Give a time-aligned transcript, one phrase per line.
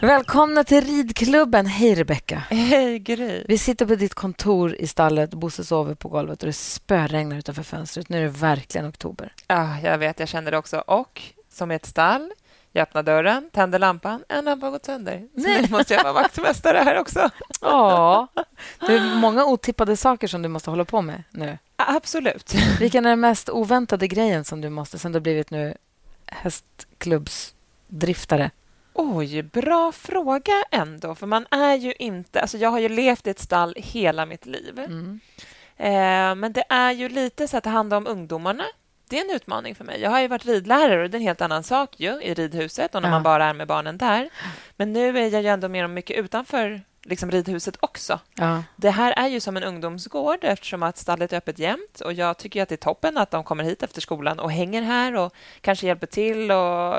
[0.00, 1.66] Välkomna till ridklubben.
[1.66, 2.42] Hej, Rebecka.
[2.50, 3.44] Hej, Gry.
[3.48, 5.30] Vi sitter på ditt kontor i stallet.
[5.30, 8.08] Bosse sover på golvet och det spöregnar utanför fönstret.
[8.08, 9.32] Nu är det verkligen oktober.
[9.46, 10.20] Ja, jag vet.
[10.20, 10.78] Jag känner det också.
[10.78, 11.22] Och
[11.52, 12.32] som i ett stall.
[12.72, 14.24] Jag öppnar dörren, tänder lampan.
[14.28, 15.18] En lampa har gått sönder.
[15.34, 15.62] Så Nej.
[15.62, 17.30] nu måste jag vara vaktmästare här också.
[17.60, 18.28] Ja.
[18.80, 21.58] Det är många otippade saker som du måste hålla på med nu.
[21.76, 22.54] Absolut.
[22.80, 25.74] Vilken är den mest oväntade grejen som du måste sen du blivit nu
[26.26, 28.50] hästklubbsdriftare?
[28.98, 31.14] Oj, bra fråga ändå.
[31.14, 32.40] För man är ju inte...
[32.40, 34.78] Alltså jag har ju levt i ett stall hela mitt liv.
[34.78, 35.20] Mm.
[35.76, 38.64] Eh, men det är ju lite så att ta hand om ungdomarna.
[39.08, 40.00] Det är en utmaning för mig.
[40.00, 42.94] Jag har ju varit ridlärare och det är en helt annan sak ju, i ridhuset
[42.94, 43.14] och när ja.
[43.14, 44.30] man bara är med barnen där.
[44.76, 48.20] Men nu är jag ju ändå mer och mycket utanför liksom ridhuset också.
[48.34, 48.62] Ja.
[48.76, 52.38] Det här är ju som en ungdomsgård eftersom att stallet är öppet jämt och jag
[52.38, 55.34] tycker att det är toppen att de kommer hit efter skolan och hänger här och
[55.60, 56.94] kanske hjälper till och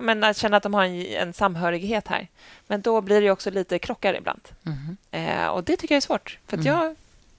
[0.00, 2.28] men att känna att de har en, en samhörighet här.
[2.66, 4.48] Men då blir det också lite krockar ibland.
[4.66, 4.96] Mm.
[5.10, 6.38] Eh, och Det tycker jag är svårt.
[6.46, 6.66] För mm.
[6.66, 6.94] jag,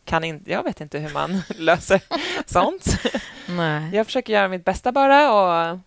[0.05, 2.01] kan in, jag vet inte hur man löser
[2.45, 2.85] sånt.
[3.47, 3.95] Nej.
[3.95, 5.33] Jag försöker göra mitt bästa bara.
[5.33, 5.79] och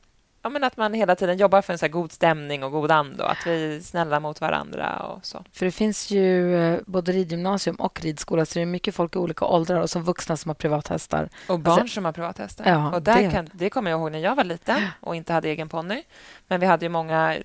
[0.44, 3.24] ja, men Att man hela tiden jobbar för en så god stämning och god anda
[3.24, 4.98] och att vi är snälla mot varandra.
[4.98, 5.44] och så.
[5.52, 9.18] För Det finns ju eh, både ridgymnasium och ridskola, så det är mycket folk i
[9.18, 11.28] olika åldrar och som vuxna som har privathästar.
[11.48, 12.64] Och barn alltså, som har privathästar.
[12.68, 13.30] Ja, och där det...
[13.30, 16.02] Kan, det kommer jag ihåg när jag var liten och inte hade egen ponny.
[16.48, 17.36] Men vi hade ju många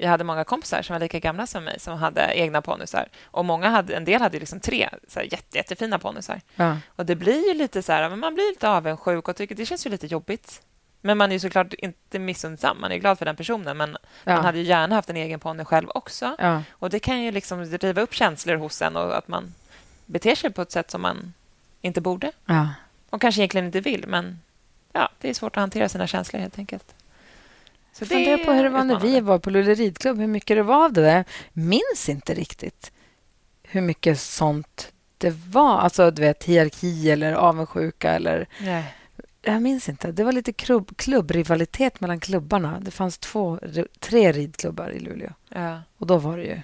[0.00, 3.08] jag hade många kompisar som var lika gamla som mig som hade egna ponnysar.
[3.24, 6.40] Och många hade, en del hade liksom tre så här, jätte, jättefina ponnysar.
[6.56, 6.76] Ja.
[6.96, 9.66] Och det blir ju lite så här, men man blir lite avundsjuk och tycker det
[9.66, 10.62] känns ju lite jobbigt.
[11.00, 12.80] Men man är såklart inte missundsam.
[12.80, 14.34] Man är glad för den personen, men ja.
[14.34, 16.36] man hade ju gärna haft en egen ponny själv också.
[16.38, 16.62] Ja.
[16.70, 19.54] Och Det kan ju liksom driva upp känslor hos en och att man
[20.06, 21.34] beter sig på ett sätt som man
[21.80, 22.32] inte borde.
[22.46, 22.68] Ja.
[23.10, 24.40] Och kanske egentligen inte vill, men
[24.92, 26.94] ja, det är svårt att hantera sina känslor helt enkelt.
[27.92, 30.56] Så jag funderar på hur det var när vi var på Lulle ridklubb, hur mycket
[30.56, 31.24] det var av det där.
[31.52, 32.92] minns inte riktigt
[33.62, 35.78] hur mycket sånt det var.
[35.78, 38.48] Alltså, du vet, hierarki eller avundsjuka eller...
[38.60, 38.94] Nej
[39.52, 40.12] jag minns inte.
[40.12, 42.80] Det var lite klubb, klubbrivalitet mellan klubbarna.
[42.80, 43.58] Det fanns två,
[43.98, 45.30] tre ridklubbar i Luleå.
[45.48, 45.82] Ja.
[45.96, 46.60] Och då var det ju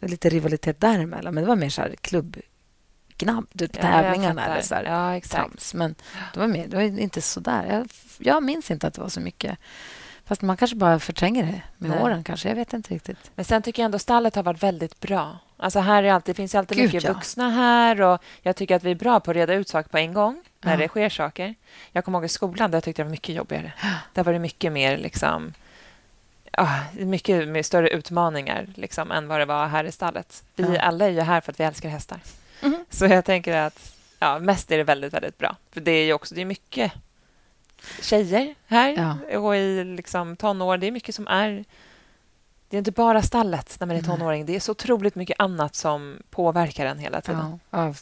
[0.00, 1.34] lite rivalitet däremellan.
[1.34, 5.34] Men det var mer så här klubbgnabb, ja, tävlingarna eller så här, ja, exakt.
[5.34, 5.74] trams.
[5.74, 5.94] Men
[6.34, 7.66] det var, mer, det var inte så där.
[7.66, 7.88] Jag,
[8.18, 9.58] jag minns inte att det var så mycket.
[10.24, 12.02] Fast man kanske bara förtränger det med Nej.
[12.02, 12.24] åren.
[12.24, 12.48] kanske.
[12.48, 13.30] Jag vet inte riktigt.
[13.34, 15.38] Men sen tycker jag ändå stallet har varit väldigt bra.
[15.60, 17.12] Alltså här är alltid, det finns alltid Gud, mycket ja.
[17.12, 19.98] vuxna här och jag tycker att vi är bra på att reda ut saker på
[19.98, 20.78] en gång när ja.
[20.78, 21.54] det sker saker.
[21.92, 23.72] Jag kommer ihåg i skolan där jag tyckte det var mycket jobbigare.
[24.14, 25.52] Där var det mycket mer liksom
[26.92, 30.44] mycket mer större utmaningar liksom, än vad det var här i stallet.
[30.54, 30.80] Vi ja.
[30.80, 32.20] alla är ju här för att vi älskar hästar.
[32.62, 32.84] Mm.
[32.90, 35.56] Så jag tänker att ja, mest är det väldigt, väldigt bra.
[35.70, 36.92] För det är ju också det är mycket
[38.02, 39.38] tjejer här ja.
[39.38, 40.76] och i liksom tonår.
[40.76, 41.64] Det är mycket som är...
[42.68, 44.46] Det är inte bara stallet när man är tonåring.
[44.46, 47.60] Det är så otroligt mycket annat som påverkar en hela tiden.
[47.70, 47.94] Ja,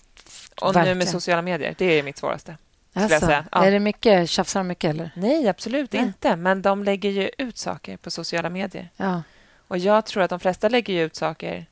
[0.60, 1.74] och nu med sociala medier.
[1.78, 2.56] Det är mitt svåraste.
[2.92, 3.64] Alltså, ja.
[3.64, 4.90] Är det mycket, tjafsar de mycket?
[4.90, 5.10] Eller?
[5.14, 6.02] Nej, absolut Nej.
[6.02, 6.36] inte.
[6.36, 8.88] Men de lägger ju ut saker på sociala medier.
[8.96, 9.22] Ja.
[9.68, 11.66] Och Jag tror att de flesta lägger ut saker...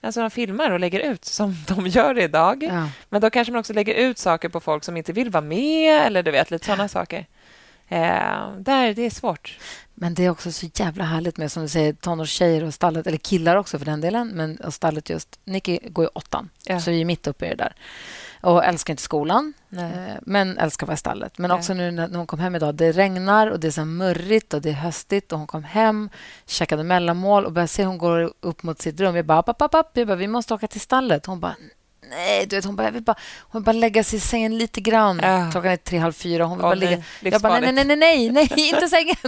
[0.00, 2.62] Alltså de filmar och lägger ut som de gör idag.
[2.62, 2.88] Ja.
[3.08, 6.06] Men då kanske man också lägger ut saker på folk som inte vill vara med
[6.06, 7.26] eller du vet, lite sådana saker.
[7.88, 9.58] Eh, där, det är svårt.
[9.94, 13.18] Men det är också så jävla härligt med som du säger, tonårstjejer och stallet, eller
[13.18, 15.38] killar också för den delen, men och stallet just.
[15.44, 16.80] Nicky går i åttan, ja.
[16.80, 17.74] så vi är mitt uppe i det där.
[18.40, 19.92] Och älskar inte skolan, Nej.
[19.92, 21.38] Eh, men älskar att vara i stallet.
[21.38, 22.74] Men också nu när hon kom hem idag.
[22.74, 25.32] Det regnar och det är så murrigt och det är höstigt.
[25.32, 26.10] Och hon kom hem,
[26.46, 29.16] käkade mellanmål och började se hon går upp mot sitt rum.
[29.16, 29.90] Jag bara, app, app, app.
[29.92, 31.26] Jag bara, vi måste åka till stallet.
[31.26, 31.56] Hon bara,
[32.10, 34.80] nej, du vet, hon bara, vill bara, hon vill bara lägga sig i sängen lite
[34.80, 35.20] grann.
[35.22, 35.48] Ja.
[35.52, 36.44] Klockan är tre, halv fyra.
[36.44, 37.02] Hon vill oh, bara ligga.
[37.20, 39.16] Jag bara, nej, nej, nej, nej, nej, inte sängen.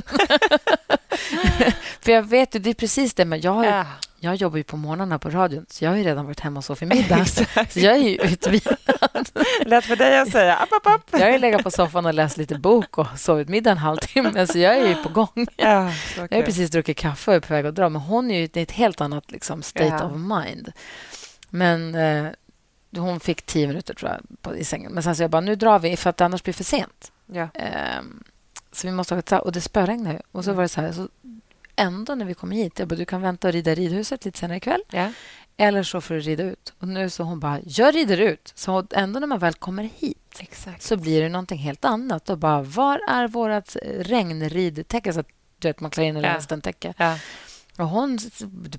[2.00, 3.24] För jag vet ju, det är precis det.
[3.24, 3.86] Men jag, har, ja.
[4.20, 6.64] jag jobbar ju på morgnarna på radion, så jag har ju redan varit hemma och
[6.64, 7.24] sovit middag.
[7.70, 8.76] så jag är ju utvilad.
[9.66, 11.02] Lätt för dig att säga app, app, app.
[11.10, 14.46] Jag har ju legat på soffan och läst lite bok och sovit middag en halvtimme,
[14.46, 15.46] så jag är ju på gång.
[15.56, 18.38] Ja, jag har precis druckit kaffe och är på väg att dra, men hon är
[18.38, 20.72] ju i ett helt annat liksom, state of mind.
[21.50, 22.26] Men eh,
[22.96, 24.92] hon fick tio minuter tror jag, på, i sängen.
[24.92, 27.12] Men sen så jag bara, nu drar vi för att det annars blir för sent.
[27.26, 27.48] Ja.
[27.98, 28.24] Um,
[28.72, 30.20] så vi måste åka Och det spöregnade ju.
[30.32, 30.56] Och så mm.
[30.56, 31.08] var det så här, så
[31.76, 34.56] ändå när vi kom hit, jag bara, du kan vänta och rida ridhuset lite senare
[34.56, 34.82] ikväll.
[34.90, 35.12] Ja.
[35.56, 36.72] Eller så får du rida ut.
[36.78, 38.52] Och nu så hon bara, jag rider ut.
[38.54, 40.82] Så ändå när man väl kommer hit Exakt.
[40.82, 42.30] så blir det någonting helt annat.
[42.30, 45.12] Och bara, var är vårt regnridtäcke?
[45.12, 45.28] Så att
[45.58, 46.32] du vet, man klär in en ja.
[46.32, 46.94] lästentäcke.
[46.96, 47.18] Ja.
[47.80, 48.18] Och hon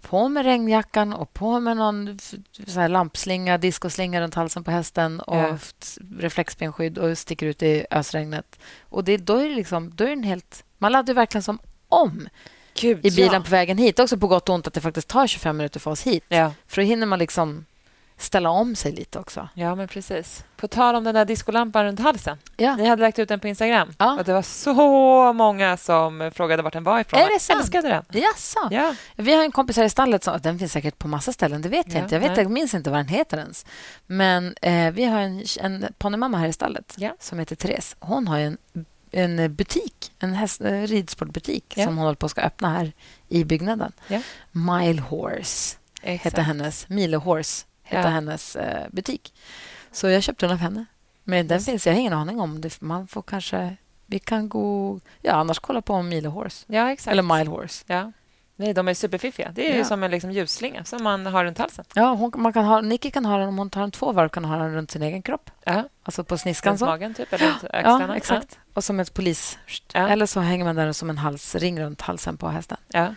[0.01, 2.19] på med regnjackan och på med någon
[2.67, 5.57] så här lampslinga, diskoslinga runt halsen på hästen och ja.
[6.19, 8.59] reflexbenskydd och sticker ut i ösregnet.
[8.81, 10.63] Och det, då, är det liksom, då är den helt...
[10.77, 11.59] Man laddar verkligen som
[11.89, 12.29] om.
[12.73, 13.41] Gud, i bilen ja.
[13.41, 13.99] på vägen hit.
[13.99, 16.23] Också på gott och ont att det faktiskt tar 25 minuter för oss hit.
[16.27, 16.53] Ja.
[16.67, 17.65] För då hinner man liksom
[18.21, 19.49] ställa om sig lite också.
[19.53, 20.43] Ja, men precis.
[20.57, 22.37] På tal om den där diskolampan runt halsen.
[22.57, 22.75] Ja.
[22.75, 23.93] Ni hade lagt ut den på Instagram.
[23.97, 24.17] Ja.
[24.19, 27.19] Och det var så många som frågade vart den var ifrån.
[27.19, 27.59] Är det sant?
[27.59, 28.21] älskade den.
[28.21, 28.67] Jaså.
[28.71, 28.95] Ja.
[29.15, 30.39] Vi har en kompis här i stallet som...
[30.41, 31.61] Den finns säkert på massa ställen.
[31.61, 32.15] Det vet jag ja, inte.
[32.15, 33.65] Jag, vet, jag minns inte vad den heter ens.
[34.05, 37.15] Men eh, vi har en, en ponnymamma här i stallet ja.
[37.19, 37.95] som heter Therese.
[37.99, 38.57] Hon har en
[39.13, 41.85] en butik, en häst, ridsportbutik ja.
[41.85, 42.91] som hon håller på att ska öppna här
[43.29, 43.91] i byggnaden.
[44.51, 46.25] Mile Horse Exakt.
[46.25, 46.89] heter hennes.
[46.89, 48.13] Mile Horse heter ja.
[48.13, 49.33] hennes eh, butik.
[49.91, 50.85] Så jag köpte den av henne.
[51.23, 52.81] Men den finns, jag har ingen aning om det.
[52.81, 53.75] Man får kanske...
[54.05, 54.99] Vi kan gå...
[55.21, 56.65] Ja, annars kolla på Mile Horse.
[56.67, 57.11] Ja, exakt.
[57.11, 57.83] Eller Mile Horse.
[57.87, 58.11] Ja.
[58.55, 59.51] Nej, de är superfiffiga.
[59.55, 59.85] Det är ja.
[59.85, 61.85] som en liksom ljusslinga som man har runt halsen.
[61.93, 64.29] Ja, hon, man kan ha, Nicky kan ha den om hon tar den två varv
[64.29, 65.51] kan ha den runt sin egen kropp.
[65.63, 65.83] Ja.
[66.03, 66.71] Alltså på sniskan.
[66.71, 67.33] Runt magen, typ?
[67.33, 68.07] Eller runt axlarna?
[68.07, 68.47] Ja, exakt.
[68.51, 68.71] Ja.
[68.73, 69.57] Och som ett polis...
[69.93, 70.09] Ja.
[70.09, 72.77] Eller så hänger man den som en halsring runt halsen på hästen.
[72.87, 73.15] Ja.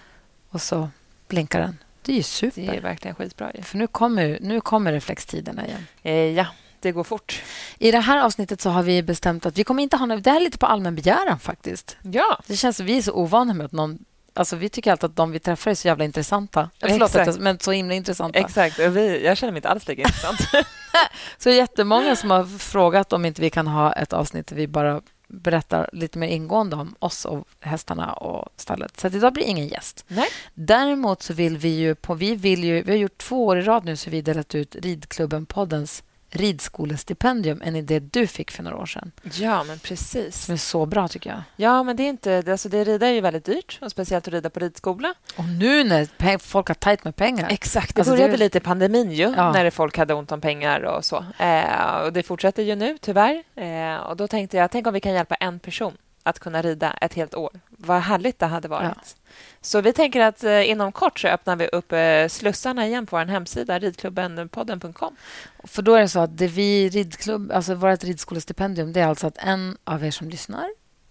[0.51, 0.89] Och så
[1.29, 1.79] blinkar den.
[2.05, 2.63] Det är ju super.
[2.63, 3.51] Det är verkligen skitbra.
[3.55, 3.63] Ja.
[3.63, 5.87] För nu kommer, nu kommer reflextiderna igen.
[6.03, 6.47] Eh, ja,
[6.81, 7.43] det går fort.
[7.79, 10.07] I det här avsnittet så har vi bestämt att vi kommer inte ha...
[10.07, 11.97] Det här är lite på allmän begäran faktiskt.
[12.03, 12.39] Ja.
[12.47, 13.99] Det känns som vi är så ovana med att någon
[14.37, 16.71] Alltså, vi tycker alltid att de vi träffar är så jävla intressanta.
[16.81, 17.39] Förlåt, Exakt.
[17.39, 18.39] men så himla intressanta.
[18.39, 18.79] Exakt.
[18.79, 20.41] Vi, jag känner mig inte alls lika intressant.
[21.39, 24.57] så det är jättemånga som har frågat om inte vi kan ha ett avsnitt där
[24.57, 29.01] vi bara berättar lite mer ingående om oss och hästarna och stallet.
[29.01, 30.05] Så idag blir ingen gäst.
[30.09, 30.29] Nej.
[30.55, 31.95] Däremot så vill vi ju...
[31.95, 34.55] På, vi, vill ju vi har gjort två år i rad nu så vi delat
[34.55, 36.03] ut Ridklubben-poddens
[36.35, 39.13] ridskolestipendium än i det du fick för några år sedan.
[39.33, 40.45] Ja, men precis.
[40.45, 41.43] Som är så bra, tycker jag.
[41.57, 42.45] Ja, men det är inte...
[42.49, 45.15] Alltså det rida är ju väldigt dyrt, och speciellt att rida på ridskola.
[45.37, 47.49] Och nu när folk har tajt med pengar.
[47.51, 47.95] Exakt.
[47.95, 48.39] Det alltså, började det...
[48.39, 49.53] lite i pandemin ju, ja.
[49.53, 51.25] när folk hade ont om pengar och så.
[51.39, 53.43] Eh, och det fortsätter ju nu, tyvärr.
[53.55, 56.93] Eh, och då tänkte jag, tänk om vi kan hjälpa en person att kunna rida
[56.93, 57.51] ett helt år.
[57.69, 59.17] Vad härligt det hade varit.
[59.17, 59.33] Ja.
[59.61, 63.17] Så vi tänker att eh, inom kort så öppnar vi upp eh, slussarna igen på
[63.17, 65.17] vår hemsida, ridklubbenpodden.com.
[65.65, 69.27] För då är det så att det vi ridklubb, alltså vårt ridskolestipendium, det är alltså
[69.27, 70.71] att en av er som lyssnar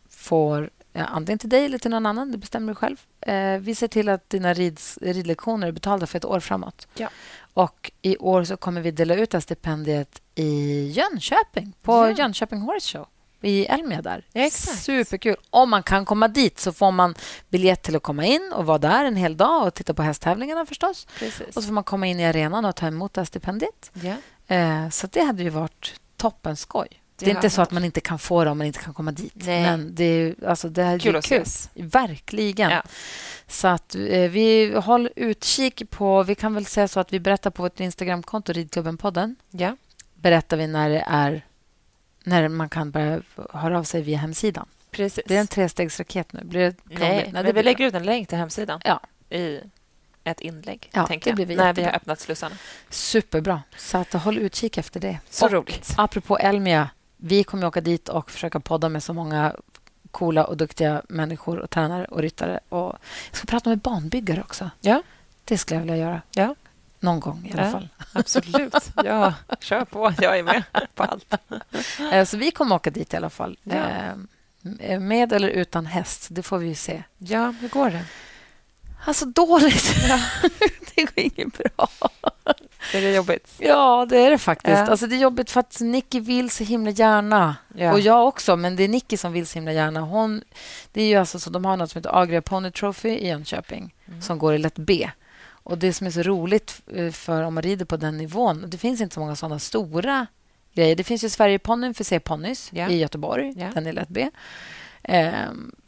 [0.09, 2.97] får ja, antingen till dig eller till någon annan, det bestämmer du själv.
[3.21, 6.87] Eh, vi ser till att dina rids, ridlektioner är betalda för ett år framåt.
[6.95, 7.09] Ja.
[7.53, 12.11] Och i år så kommer vi dela ut det stipendiet i Jönköping, på ja.
[12.11, 13.07] Jönköping Horse Show
[13.43, 14.25] i Elmia där.
[14.33, 14.83] Exakt.
[14.83, 15.35] Superkul.
[15.49, 17.15] Om man kan komma dit så får man
[17.49, 20.65] biljett till att komma in och vara där en hel dag och titta på hästtävlingarna
[20.65, 21.07] förstås.
[21.19, 21.47] Precis.
[21.47, 23.91] Och så får man komma in i arenan och ta emot det stipendiet.
[24.01, 24.83] Yeah.
[24.83, 26.87] Eh, så det hade ju varit toppen skoj.
[27.15, 28.93] Det, det är inte så att man inte kan få det om man inte kan
[28.93, 29.33] komma dit.
[29.35, 29.61] Nej.
[29.61, 31.21] Men det är, alltså, det är kul.
[31.21, 31.45] kul.
[31.73, 32.71] Verkligen.
[32.71, 32.83] Ja.
[33.47, 36.23] Så att eh, vi håller utkik på...
[36.23, 39.35] Vi kan väl säga så att vi berättar på vårt Instagramkonto, Ridklubben-podden.
[39.51, 39.77] Ja.
[40.15, 41.45] Berättar vi när det är
[42.23, 43.21] när man kan börja
[43.53, 44.65] höra av sig via hemsidan.
[44.91, 45.23] Precis.
[45.27, 46.43] Det är en trestegsraket nu.
[46.43, 48.99] Blir det Nej, Nej det vi lägger ut en länk till hemsidan ja.
[49.29, 49.59] i
[50.23, 52.55] ett inlägg, ja, tänker blir vi när vi har öppnat slussarna.
[52.89, 53.63] Superbra.
[53.77, 55.19] Så att, håll utkik efter det.
[55.29, 55.93] Så och, roligt.
[55.97, 59.55] Apropå Elmia, vi kommer åka dit och försöka podda med så många
[60.11, 62.59] coola och duktiga människor och tränare och ryttare.
[62.69, 62.95] Och
[63.29, 64.69] jag ska prata med banbyggare också.
[64.81, 65.03] Ja.
[65.43, 66.21] Det skulle jag vilja göra.
[66.31, 66.55] Ja.
[67.03, 67.89] Någon gång i alla ja, fall.
[68.13, 68.91] Absolut.
[69.03, 70.13] Ja, kör på.
[70.21, 70.63] Jag är med
[70.95, 71.33] på allt.
[72.11, 73.57] Eh, så vi kommer åka dit i alla fall.
[73.63, 73.85] Ja.
[74.79, 77.03] Eh, med eller utan häst, det får vi se.
[77.17, 78.05] Ja, hur går det?
[79.05, 79.95] Alltså dåligt.
[80.07, 80.19] Ja.
[80.95, 81.87] det går inget bra.
[82.93, 83.53] Är det jobbigt?
[83.57, 84.77] Ja, det är det faktiskt.
[84.77, 84.87] Ja.
[84.87, 87.55] Alltså, det är jobbigt för att Nicky vill så himla gärna.
[87.75, 87.93] Ja.
[87.93, 90.01] Och jag också, men det är Nicky som vill så himla gärna.
[90.01, 90.43] Hon,
[90.91, 93.95] det är ju alltså så, de har något som heter Agria Pony Trophy i Jönköping
[94.07, 94.21] mm.
[94.21, 95.09] som går i lätt B.
[95.63, 98.65] Och Det som är så roligt eh, för om man rider på den nivån...
[98.67, 100.27] Det finns inte så många såna stora
[100.73, 100.95] grejer.
[100.95, 102.91] Det finns ju Sverigeponnyn för C-ponnys yeah.
[102.91, 103.53] i Göteborg.
[103.57, 103.73] Yeah.
[103.73, 104.29] Den är lätt B.
[105.03, 105.31] Eh,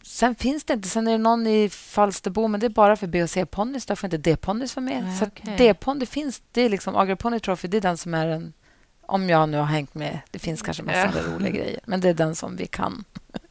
[0.03, 0.89] sen finns det inte...
[0.89, 3.85] Sen är det någon i Falsterbo, men det är bara för B och C-ponnys.
[3.85, 5.03] Där får inte D-ponnys vara med.
[5.03, 5.57] Nej, så okay.
[5.57, 6.41] D-ponny finns...
[6.51, 7.67] Det är liksom Agra Pony Trophy.
[7.67, 8.53] Det är den som är en...
[9.07, 10.19] Om jag nu har hängt med.
[10.31, 11.33] Det finns kanske massa ja.
[11.35, 13.03] roliga grejer, men det är den som vi kan.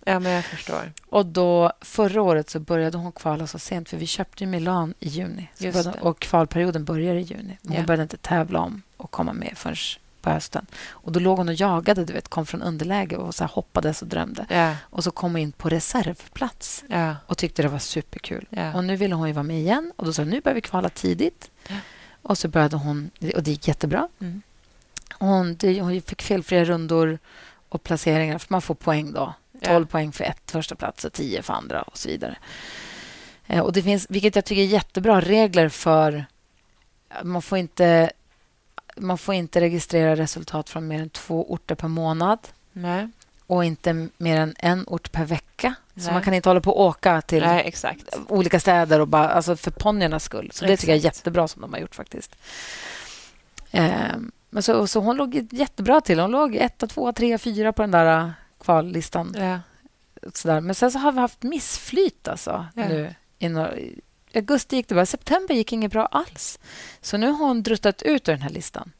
[0.05, 0.93] Ja, men jag förstår.
[1.07, 5.09] Och då, förra året så började hon kvala så sent, för vi köpte Milan i
[5.09, 5.49] juni.
[5.59, 7.59] Började, och kvalperioden börjar i juni.
[7.63, 7.87] Hon yeah.
[7.87, 9.77] började inte tävla om att komma med förrän
[10.21, 10.67] på hösten.
[10.89, 14.09] Och Då låg hon och jagade, du vet, kom från underläge och så hoppades och
[14.09, 14.47] drömde.
[14.51, 14.77] Yeah.
[14.83, 17.17] Och så kom hon in på reservplats yeah.
[17.27, 18.47] och tyckte det var superkul.
[18.75, 19.93] Och Nu ville hon ju vara med igen.
[19.97, 21.51] Och Då sa nu börjar vi kvala tidigt.
[22.23, 24.09] Och så började hon, och det gick jättebra.
[24.21, 24.43] Mm.
[25.19, 27.19] Hon, hon fick felfria rundor
[27.69, 29.35] och placeringar, för man får poäng då
[29.65, 32.37] 12 poäng för ett första plats och 10 för andra och så vidare.
[33.47, 36.25] Eh, och Det finns, vilket jag tycker är jättebra, regler för...
[37.23, 38.11] Man får inte,
[38.97, 42.39] man får inte registrera resultat från mer än två orter per månad.
[42.73, 43.09] Nej.
[43.47, 45.75] och inte mer än en ort per vecka.
[45.95, 46.07] Nej.
[46.07, 47.75] Så man kan inte hålla på och åka till Nej,
[48.29, 50.51] olika städer och bara, alltså för ponnyernas skull.
[50.53, 50.81] Så det exakt.
[50.81, 52.37] tycker jag är jättebra som de har gjort faktiskt.
[53.71, 54.17] Eh,
[54.51, 56.21] men så, så hon låg jättebra till.
[56.21, 58.33] Hon låg etta, tvåa, trea, fyra på den där
[58.65, 59.35] kvallistan.
[59.39, 59.61] Ja.
[60.33, 60.61] Sådär.
[60.61, 62.89] Men sen så har vi haft missflyt alltså, ja.
[62.89, 63.15] nu.
[63.39, 65.07] I augusti gick det bra.
[65.07, 66.59] September gick inget bra alls.
[67.01, 68.93] Så nu har hon druttat ut ur den här listan.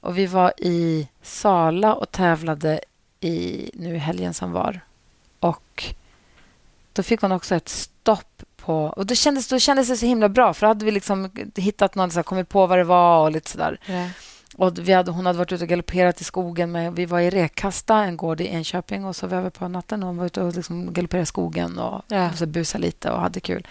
[0.00, 2.80] Och Vi var i Sala och tävlade
[3.20, 4.80] i nu helgen som var.
[5.40, 5.94] Och
[6.92, 8.84] Då fick hon också ett stopp på...
[8.84, 11.94] Och då kändes, då kändes det så himla bra, för då hade vi liksom hittat
[11.94, 13.80] någon, så här, kommit på vad det var och lite sådär.
[13.86, 14.08] Ja.
[14.56, 16.72] Och vi hade, hon hade varit ute och galopperat i skogen.
[16.72, 19.04] Med, vi var i Rekasta, en gård i Enköping.
[19.04, 21.78] Och så var vi på natten och hon var ute och liksom galopperade i skogen
[21.78, 22.30] och, ja.
[22.30, 23.66] och så busade lite och hade kul.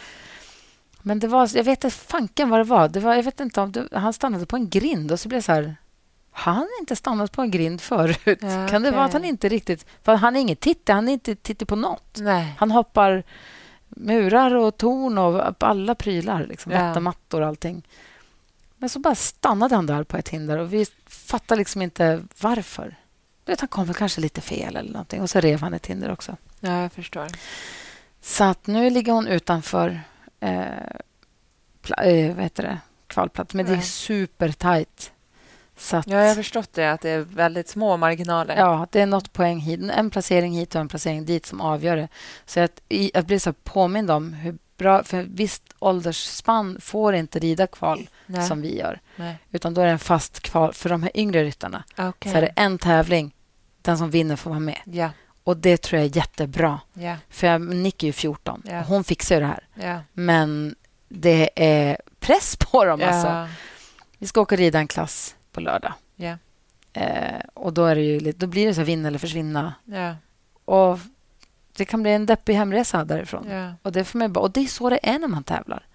[1.01, 2.89] Men det var, jag vet inte fanken vad det var.
[2.89, 5.37] Det var jag vet inte om det, Han stannade på en grind och så blev
[5.41, 5.75] det så här...
[6.31, 8.19] Har han inte stannat på en grind förut?
[8.25, 8.79] Ja, kan okay.
[8.79, 9.85] det vara att han inte riktigt...
[10.03, 12.19] För han är ingen titte, han är inte titte på nåt.
[12.57, 13.23] Han hoppar
[13.89, 16.45] murar och torn och alla prylar.
[16.45, 16.99] Liksom, ja.
[16.99, 17.83] mattor och allting.
[18.83, 22.95] Men så bara stannade han där på ett hinder och vi fattade liksom inte varför.
[23.45, 26.11] vet, han kom väl kanske lite fel eller någonting och så rev han ett hinder
[26.11, 26.37] också.
[26.59, 27.27] Ja, jag förstår.
[28.21, 30.01] Så att nu ligger hon utanför
[30.39, 30.61] eh,
[31.97, 32.79] eh, vad heter det?
[33.07, 33.75] kvalplats, men Nej.
[33.75, 35.11] det är supertajt.
[35.77, 38.57] Så att, ja, jag har förstått det, att det är väldigt små marginaler.
[38.57, 39.79] Ja, det är något poäng hit.
[39.95, 42.07] En placering hit och en placering dit som avgör det.
[42.45, 45.03] Så att, jag blir så påmind om hur bra...
[45.03, 48.47] För visst åldersspann får inte rida kval Nej.
[48.47, 48.99] som vi gör.
[49.15, 49.37] Nej.
[49.51, 50.73] Utan då är det en fast kval.
[50.73, 52.31] För de här yngre ryttarna okay.
[52.31, 53.33] så är det en tävling.
[53.81, 54.79] Den som vinner får vara med.
[54.83, 55.09] Ja.
[55.43, 56.79] Och Det tror jag är jättebra.
[56.93, 57.15] Ja.
[57.29, 58.63] För jag, Nick är ju 14.
[58.65, 58.81] Ja.
[58.81, 59.67] Hon fixar det här.
[59.73, 59.99] Ja.
[60.13, 60.75] Men
[61.09, 63.01] det är press på dem.
[63.03, 63.47] Alltså.
[64.17, 65.93] Vi ska åka och rida en klass på lördag.
[66.93, 69.73] Eh, och Då, är det ju, då blir det så vinna eller försvinna.
[70.65, 70.99] Och
[71.75, 73.75] Det kan bli en deppig hemresa därifrån.
[73.81, 75.85] Och, det får man, och det är så det är när man tävlar.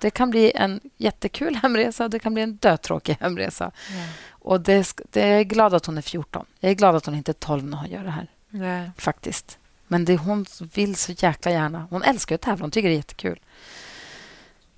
[0.00, 3.70] Det kan bli en jättekul hemresa och det kan bli en dötråkig hemresa.
[3.90, 4.04] Ja.
[4.30, 6.46] Och det, det, jag är glad att hon är 14.
[6.60, 8.26] Jag är glad att hon inte är 12 när hon gör det här.
[8.50, 8.90] Nej.
[8.98, 9.58] Faktiskt.
[9.86, 11.86] Men det, hon vill så jäkla gärna.
[11.90, 12.64] Hon älskar att tävla.
[12.64, 13.40] Hon tycker det är jättekul.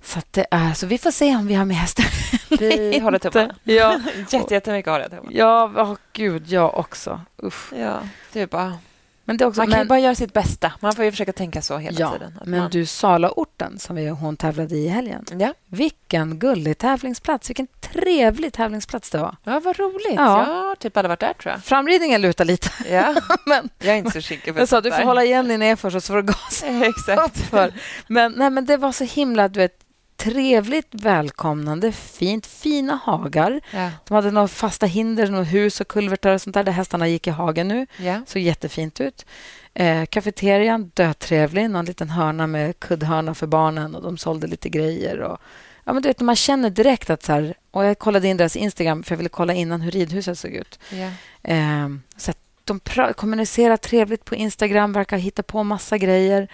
[0.03, 2.05] Så, det är, så vi får se om vi har med hästen.
[2.59, 3.55] Vi håller tummarna.
[3.63, 3.99] Ja.
[4.29, 5.31] Jätte, jättemycket håller jag tummarna.
[5.37, 7.21] Ja, oh, gud, jag också.
[7.43, 7.73] Usch.
[7.73, 7.99] Ja,
[8.33, 8.77] det är bara
[9.25, 10.71] men det också, man kan men, bara göra sitt bästa.
[10.79, 12.39] Man får ju försöka tänka så hela ja, tiden.
[12.45, 12.69] Men man...
[12.71, 15.25] du, Salaorten, som vi, hon tävlade i helgen.
[15.39, 15.53] Ja.
[15.67, 17.49] Vilken gullig tävlingsplats.
[17.49, 19.35] Vilken trevlig tävlingsplats det var.
[19.43, 20.15] Ja, vad roligt.
[20.15, 20.47] Ja.
[20.47, 21.63] Jag har typ aldrig varit där, tror jag.
[21.63, 22.69] Framridningen lutar lite.
[22.89, 23.15] Ja.
[23.45, 26.01] men, jag är inte så skicklig Jag sa du får hålla igen i nedför så
[26.01, 27.37] får du gasa Exakt.
[27.37, 27.73] För.
[28.07, 29.47] Men, nej, men det var så himla...
[29.47, 29.77] Du vet,
[30.23, 33.61] trevligt välkomnande, fint, fina hagar.
[33.71, 33.91] Ja.
[34.07, 37.27] De hade några fasta hinder, några hus och kulvertar och sånt där, där hästarna gick
[37.27, 37.87] i hagen nu.
[37.97, 38.21] Ja.
[38.27, 39.25] Såg jättefint ut.
[39.73, 41.69] Eh, kafeterian, dötrevlig.
[41.69, 45.19] Någon liten hörna med kuddhörna för barnen och de sålde lite grejer.
[45.19, 45.37] Och,
[45.83, 47.23] ja, men du vet, man känner direkt att...
[47.23, 50.39] Så här, och jag kollade in deras Instagram för jag ville kolla innan hur ridhuset
[50.39, 50.79] såg ut.
[50.89, 51.09] Ja.
[51.51, 52.79] Eh, så de
[53.15, 56.47] kommunicerar trevligt på Instagram, verkar hitta på massa grejer.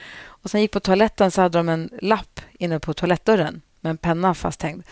[0.48, 3.98] Och sen gick på toaletten så hade de en lapp inne på toalettdörren med en
[3.98, 4.84] penna fasthängd.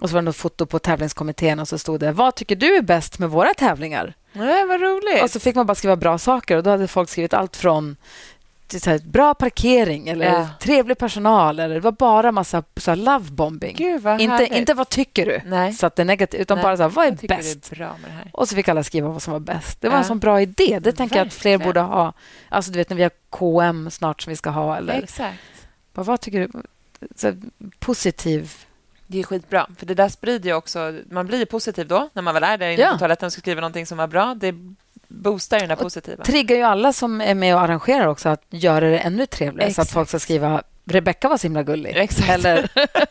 [0.00, 2.76] Och så var det något foto på tävlingskommittén och så stod det Vad tycker du
[2.76, 4.14] är bäst med våra tävlingar?
[4.32, 5.22] Nej, vad roligt.
[5.22, 7.96] Och så fick man bara skriva bra saker och då hade folk skrivit allt från
[8.78, 10.48] så här, bra parkering eller ja.
[10.60, 11.58] trevlig personal.
[11.58, 13.76] Eller det var bara massa så här, lovebombing.
[13.76, 15.72] Gud, vad inte, inte vad tycker du, Nej.
[15.72, 16.62] så att det är negativt, utan Nej.
[16.62, 17.72] bara så här, vad är bäst?
[17.72, 19.80] Är och så fick alla skriva vad som var bäst.
[19.80, 19.98] Det var ja.
[19.98, 20.78] en sån bra idé.
[20.82, 22.12] Det tänker jag att fler borde ha.
[22.48, 24.76] Alltså, du vet när vi har KM snart som vi ska ha.
[24.76, 25.38] Eller, Exakt.
[25.94, 26.62] Vad, vad tycker du?
[27.16, 27.34] Så,
[27.78, 28.52] positiv
[29.10, 30.94] det är skitbra, för det där sprider ju också...
[31.10, 32.92] Man blir positiv då, när man väl är där inne ja.
[32.92, 34.34] på toaletten och ska skriva någonting som var bra.
[34.34, 34.54] Det
[35.10, 36.24] boostar den där positiva.
[36.24, 39.88] triggar ju alla som är med och arrangerar också att göra det ännu trevligare Exakt.
[39.88, 41.96] så att folk ska skriva Rebecka var så himla gullig.
[41.96, 42.28] Exakt.
[42.30, 42.70] Eller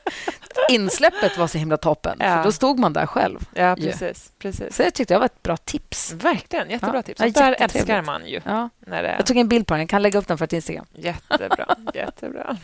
[0.70, 2.18] insläppet var så himla toppen.
[2.20, 2.36] Ja.
[2.36, 3.40] För då stod man där själv.
[3.54, 4.76] Ja, precis, precis.
[4.76, 6.14] Så det tyckte jag var ett bra tips.
[6.14, 6.70] Verkligen.
[6.70, 7.02] Jättebra ja.
[7.02, 7.20] tips.
[7.22, 8.42] Sånt där älskar man ju.
[8.46, 8.70] Ja.
[8.80, 9.16] När det...
[9.18, 9.82] Jag tog en bild på den.
[9.82, 10.86] Jag kan lägga upp den för ett Instagram.
[10.94, 11.76] Jättebra.
[11.94, 12.58] jättebra.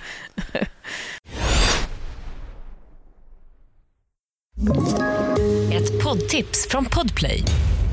[5.74, 7.44] Ett poddtips från Podplay.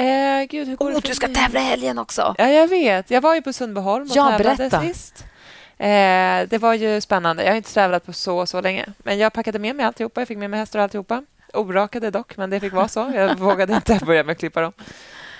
[0.00, 2.34] Eh, gud, hur går oh, du ska tävla i helgen också.
[2.38, 3.10] Ja, jag vet.
[3.10, 4.80] Jag var ju på Sundbyholm och ja, tävlade berätta.
[4.80, 5.24] sist.
[5.78, 7.42] Eh, det var ju spännande.
[7.42, 8.86] Jag har inte tävlat på så, så länge.
[8.98, 10.20] Men jag packade med mig alltihopa.
[10.20, 11.24] Jag fick med mig hästar och alltihopa.
[11.54, 13.12] Orakade dock, men det fick vara så.
[13.14, 14.72] Jag vågade inte börja med att klippa dem.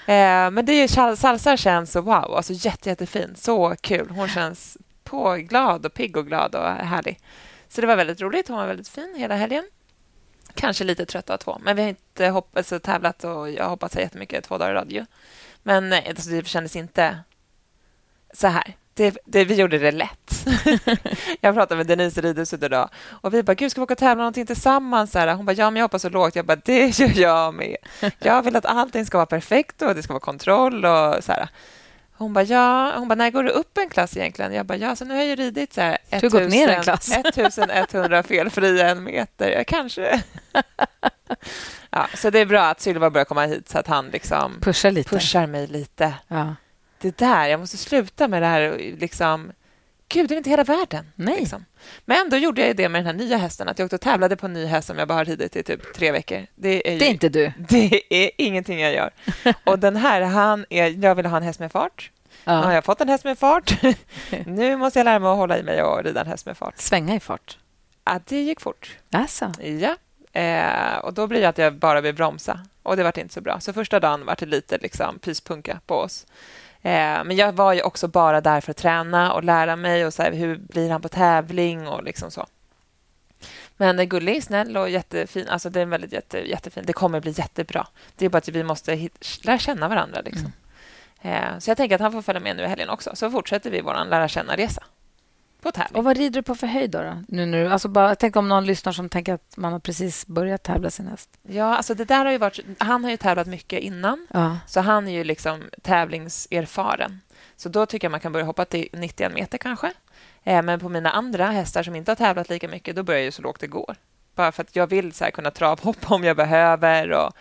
[0.07, 3.35] Eh, men det är, Salsa känns så wow, alltså jätte, jättefin.
[3.37, 4.11] Så kul.
[4.11, 7.19] Hon känns på glad och pigg och glad och härlig.
[7.69, 8.49] Så det var väldigt roligt.
[8.49, 9.64] Hon var väldigt fin hela helgen.
[10.54, 13.71] Kanske lite trött av två, men vi har inte hopp, alltså, tävlat och jag har
[13.71, 15.07] hoppat så jättemycket två dagar i rad.
[15.62, 17.19] Men alltså, det kändes inte
[18.35, 18.76] så här.
[18.95, 20.47] Det, det, vi gjorde det lätt.
[21.40, 24.23] jag pratade med Denise ridhuset idag och vi bara, gud, ska vi åka och tävla
[24.23, 25.14] någonting tillsammans?
[25.14, 26.37] Hon bara, ja, men jag hoppas så lågt.
[26.37, 27.76] Jag bara, det gör jag med.
[28.19, 31.49] Jag vill att allting ska vara perfekt och det ska vara kontroll och så här.
[32.21, 32.93] Hon bara, ja.
[32.97, 34.53] Hon bara, när går du upp en klass egentligen?
[34.53, 37.11] Jag bara, ja, så nu har jag ridit så här, 1000, gått ner en klass.
[37.37, 39.65] 1100 felfria en meter.
[39.65, 40.23] Kanske.
[41.91, 44.91] ja, så det är bra att Sylva börjar komma hit så att han liksom pushar,
[44.91, 45.11] lite.
[45.11, 46.15] pushar mig lite.
[46.29, 46.55] Ja.
[46.99, 49.53] Det där, jag måste sluta med det här liksom
[50.12, 51.12] Gud, det är inte hela världen.
[51.14, 51.40] Nej.
[51.40, 51.64] Liksom.
[52.05, 53.69] Men då gjorde jag det med den här nya hästen.
[53.69, 55.62] Att jag åkte och tävlade på en ny häst som jag bara har ridit i
[55.62, 56.47] typ tre veckor.
[56.55, 57.52] Det är, ju, det är inte du.
[57.69, 59.11] Det är ingenting jag gör.
[59.64, 62.11] och den här, han är, jag ville ha en häst med fart.
[62.45, 62.61] Ja.
[62.61, 63.83] Nu har jag fått en häst med fart.
[64.47, 66.79] nu måste jag lära mig att hålla i mig och rida en häst med fart.
[66.79, 67.59] Svänga i fart?
[68.05, 68.97] Ja, det gick fort.
[69.11, 69.52] Alltså.
[69.61, 69.97] Ja.
[70.40, 72.61] Eh, och då blir det att jag bara vill bromsa.
[72.83, 73.61] Och det var inte så bra.
[73.61, 76.26] Så första dagen var det lite liksom pyspunka på oss.
[76.83, 80.15] Eh, men jag var ju också bara där för att träna och lära mig och
[80.15, 82.47] så här, hur blir han på tävling och liksom så.
[83.77, 85.49] Men är gullig, snäll och jättefin.
[85.49, 86.85] Alltså det är väldigt jätte, jättefin.
[86.87, 87.87] Det kommer bli jättebra.
[88.17, 90.21] Det är bara att vi måste hit, lära känna varandra.
[90.21, 90.53] Liksom.
[91.23, 91.55] Mm.
[91.55, 93.11] Eh, så jag tänker att han får följa med nu i helgen också.
[93.15, 94.83] Så fortsätter vi vår lära känna-resa
[95.61, 95.99] på tävling.
[95.99, 97.02] Och vad rider du på för höjd då?
[97.02, 97.23] då?
[97.29, 100.62] Nu, nu, alltså bara, tänk om någon lyssnar som tänker att man har precis börjat
[100.62, 101.31] tävla sin häst.
[101.43, 102.61] Ja, alltså det där har ju varit...
[102.79, 104.59] Han har ju tävlat mycket innan, ja.
[104.67, 107.21] så han är ju liksom tävlingserfaren.
[107.57, 109.93] Så då tycker jag man kan börja hoppa till 91 meter kanske.
[110.45, 113.25] Eh, men på mina andra hästar som inte har tävlat lika mycket, då börjar jag
[113.25, 113.97] ju så lågt det går.
[114.35, 117.11] Bara för att jag vill så kunna travhoppa om jag behöver.
[117.11, 117.32] Och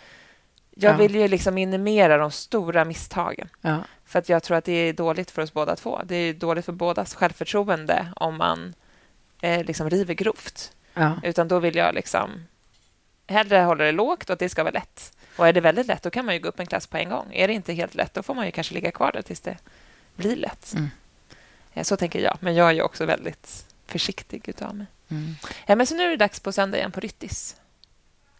[0.81, 0.97] jag ja.
[0.97, 3.49] vill ju liksom minimera de stora misstagen.
[3.61, 3.83] Ja.
[4.05, 6.01] För att jag tror att det är dåligt för oss båda två.
[6.05, 8.73] Det är dåligt för bådas självförtroende om man
[9.41, 10.71] eh, liksom river grovt.
[10.93, 11.15] Ja.
[11.23, 12.45] Utan då vill jag liksom
[13.27, 15.13] hellre hålla det lågt och att det ska vara lätt.
[15.35, 17.09] Och är det väldigt lätt, då kan man ju gå upp en klass på en
[17.09, 17.33] gång.
[17.33, 19.57] Är det inte helt lätt, då får man ju kanske ligga kvar där tills det
[20.15, 20.73] blir lätt.
[20.73, 20.89] Mm.
[21.73, 22.37] Eh, så tänker jag.
[22.39, 24.87] Men jag är ju också väldigt försiktig utav mig.
[25.09, 25.35] Mm.
[25.65, 27.55] Ja, men så nu är det dags på söndag igen på Ryttis.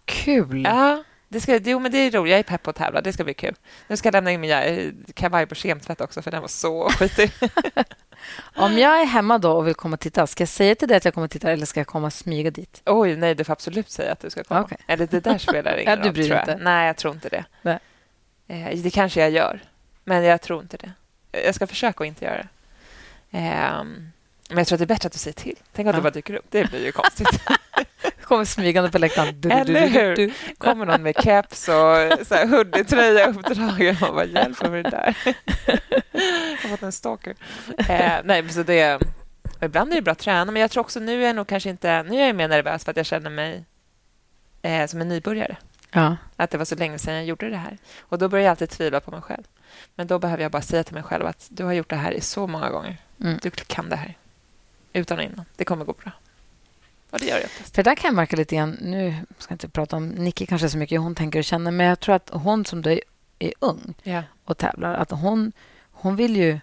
[0.06, 0.64] Kul!
[0.64, 2.32] Ja, det, ska, jo, men det är roligt.
[2.32, 3.02] Jag är pepp på att tävla.
[3.02, 3.56] Det ska bli kul.
[3.88, 6.90] Nu ska jag lämna in min eh, kavaj på kemtvätt också, för den var så
[6.98, 7.32] skitig.
[8.56, 10.98] Om jag är hemma då och vill komma och titta, ska jag säga till dig
[10.98, 12.82] att jag kommer och titta eller ska jag komma och smyga dit?
[12.86, 14.64] Oj, nej, du får absolut säga att du ska komma.
[14.64, 14.78] Okay.
[14.88, 16.58] Eller det där spelar ingen roll, ja, du bryr tror Inte.
[16.58, 17.46] Nej, jag tror inte det.
[17.62, 17.80] Nej.
[18.48, 19.60] Eh, det kanske jag gör,
[20.04, 20.92] men jag tror inte det.
[21.32, 22.48] Jag ska försöka att inte göra det.
[23.38, 23.84] Eh,
[24.50, 25.56] men jag tror att det är bättre att du säger till.
[25.74, 25.98] Tänk om ja.
[25.98, 26.46] du bara dyker upp.
[26.50, 27.28] Det blir ju konstigt.
[28.30, 29.42] kommer smygande på läktaren.
[29.42, 30.16] Du, Eller hur?
[30.16, 33.98] Du, kommer någon med keps och så hoodie-tröja uppdragen.
[34.02, 35.18] Man bara, hjälp mig med det där.
[36.62, 37.36] Jag har fått en stalker.
[37.78, 39.02] Eh, nej, så det,
[39.62, 41.70] ibland är det bra att träna, men jag tror också nu är jag nog kanske
[41.70, 42.04] inte...
[42.04, 43.64] Nu är jag mer nervös för att jag känner mig
[44.62, 45.58] eh, som en nybörjare.
[45.92, 46.18] Ja.
[46.36, 47.78] Att det var så länge sedan jag gjorde det här.
[48.00, 49.44] Och Då börjar jag alltid tvivla på mig själv.
[49.96, 52.12] Men då behöver jag bara säga till mig själv att du har gjort det här
[52.12, 52.98] i så många gånger.
[53.22, 53.40] Mm.
[53.42, 54.18] Du kan det här.
[54.94, 55.46] Utan och innan.
[55.56, 56.12] Det kommer gå bra.
[57.10, 57.50] Och det gör jag.
[57.50, 58.78] För där kan jag märka lite grann...
[58.82, 61.86] Nu ska jag inte prata om Nicky kanske så mycket hon tänker och känner, men
[61.86, 64.24] jag tror att hon som då är, ung yeah.
[64.46, 65.52] och tävlar, att hon,
[65.92, 66.60] hon vill ju...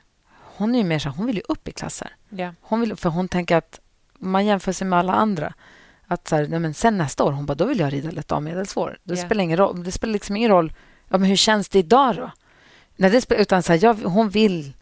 [0.57, 2.09] Hon är ju mer så hon vill ju upp i klasser.
[2.31, 2.55] Yeah.
[2.61, 3.81] Hon vill, för hon tänker att
[4.19, 5.55] man jämför sig med alla andra.
[6.07, 8.33] Att så här, nej men sen nästa år, hon bara, då vill jag rida lätt
[8.33, 8.99] A medelsvår.
[9.03, 9.27] Det, yeah.
[9.27, 10.73] spelar ingen roll, det spelar liksom ingen roll.
[11.09, 12.31] Ja, men hur känns det idag då?
[12.97, 14.73] Nej, det spelar, utan så här, jag, hon vill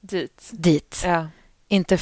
[0.00, 0.50] dit.
[0.52, 1.02] dit.
[1.04, 1.26] Ja.
[1.68, 1.98] Inte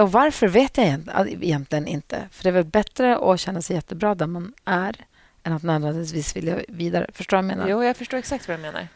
[0.00, 0.86] och varför vet jag
[1.28, 2.28] egentligen inte.
[2.30, 4.96] För det är väl bättre att känna sig jättebra där man är
[5.42, 7.10] än att nödvändigtvis vilja vidare.
[7.14, 7.70] Förstår du vad jag menar?
[7.70, 8.88] Jo, jag förstår exakt vad du menar.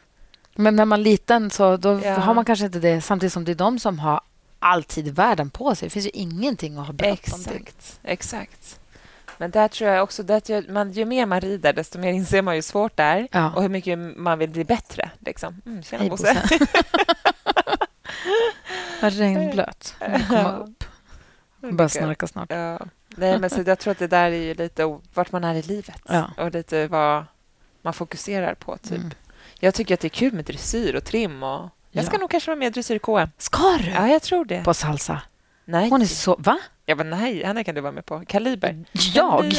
[0.55, 2.15] Men när man är liten så då ja.
[2.15, 4.21] har man kanske inte det samtidigt som det är de som har
[4.59, 5.87] all tid i världen på sig.
[5.87, 7.69] Det finns ju ingenting att ha bråttom till.
[8.03, 8.81] Exakt.
[9.39, 12.43] Men där tror jag också att ju, man, ju mer man rider, desto mer inser
[12.43, 13.53] man hur svårt det är ja.
[13.53, 15.11] och hur mycket man vill bli bättre.
[15.19, 15.63] Liksom.
[15.67, 16.43] Mm, tjena, Hej, Bosse.
[19.01, 19.95] Regnblöt.
[20.29, 20.85] Komma upp.
[21.61, 22.51] Bara snarka snart.
[22.51, 22.79] Ja.
[23.17, 26.03] Nej, men så jag tror att det där är lite vart man är i livet
[26.09, 26.31] ja.
[26.39, 27.25] och lite vad
[27.83, 28.77] man fokuserar på.
[28.77, 28.99] typ.
[28.99, 29.11] Mm.
[29.61, 31.43] Jag tycker att det är kul med dressyr och trim.
[31.43, 33.29] Och jag ska nog kanske vara med i dressyr KM.
[33.39, 33.91] Ska du?
[33.91, 34.65] Ja, jag tror det.
[34.65, 35.23] På salsa?
[35.65, 35.91] Nej.
[35.91, 36.37] Hon är så...
[36.39, 36.59] Va?
[36.87, 38.25] Jag bara, nej, henne kan du vara med på.
[38.27, 38.85] Kaliber.
[38.93, 39.55] Jag?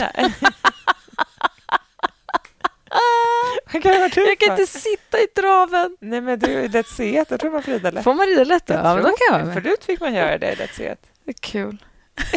[3.83, 5.97] Han kan jag kan inte sitta i traven.
[5.99, 8.03] Nej, men du är lätt c Jag tror man får rida lätt.
[8.03, 8.73] Får man rida lätt då?
[8.73, 9.53] Ja, men då kan jag med.
[9.53, 11.77] Förut fick man göra det i lätt c Det är kul.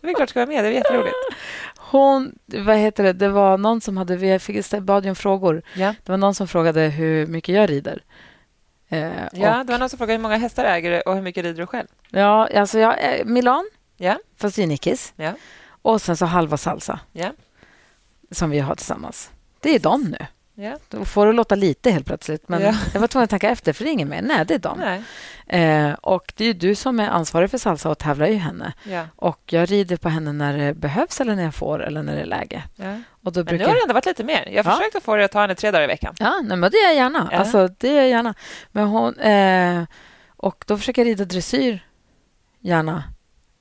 [0.00, 0.64] det är klart ska vara med.
[0.64, 1.14] Det är jätteroligt.
[1.76, 5.62] Hon, vad heter det, det var någon som hade, vi fick, bad om frågor.
[5.74, 5.94] Ja.
[6.04, 8.02] Det var någon som frågade hur mycket jag rider.
[8.88, 11.22] Eh, ja, och, det var någon som frågade hur många hästar äger du och hur
[11.22, 11.86] mycket rider du själv?
[12.08, 14.18] Ja, alltså jag, eh, Milan, ja.
[14.36, 15.12] fast i Nickis.
[15.16, 15.32] Ja.
[15.82, 17.32] Och sen så halva salsa, ja.
[18.30, 19.30] som vi har tillsammans.
[19.60, 20.26] Det är de nu.
[20.54, 20.78] Ja.
[20.88, 22.48] Då får det låta lite helt plötsligt.
[22.48, 22.74] Men ja.
[22.92, 24.22] jag var tvungen att tänka efter, för det är ingen mer.
[24.22, 25.02] Nej, det är de.
[25.46, 28.72] Eh, och det är du som är ansvarig för salsa och tävlar ju henne.
[28.82, 29.06] Ja.
[29.16, 32.20] Och jag rider på henne när det behövs eller när jag får eller när det
[32.20, 32.62] är läge.
[33.24, 33.52] Och då brukar...
[33.52, 34.48] Men nu har det ändå varit lite mer.
[34.50, 34.76] Jag har ja.
[34.76, 36.14] försökt att få dig att ta henne tre dagar i veckan.
[36.18, 37.28] Ja, nej, men det gör jag gärna.
[37.32, 38.34] Alltså, det gör jag gärna.
[38.72, 39.84] Men hon, eh,
[40.36, 41.86] och då försöker jag rida dressyr
[42.60, 43.04] gärna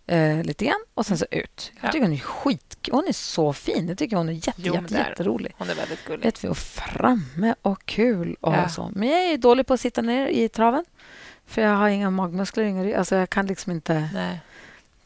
[0.10, 1.72] eh, lite grann och sen så ut.
[1.82, 2.89] Jag tycker hon är skit...
[2.91, 3.88] Hon är så fin.
[3.88, 5.54] Jag tycker hon är jätte, jo, jätte, jätterolig.
[5.58, 6.34] Hon är väldigt gullig.
[6.41, 8.69] Vi, och framme och kul och ja.
[8.69, 8.91] så.
[8.95, 10.86] Men jag är dålig på att sitta ner i traven.
[11.45, 12.63] För jag har inga magmuskler.
[12.63, 14.10] Inga, alltså jag kan liksom inte...
[14.13, 14.39] Nej.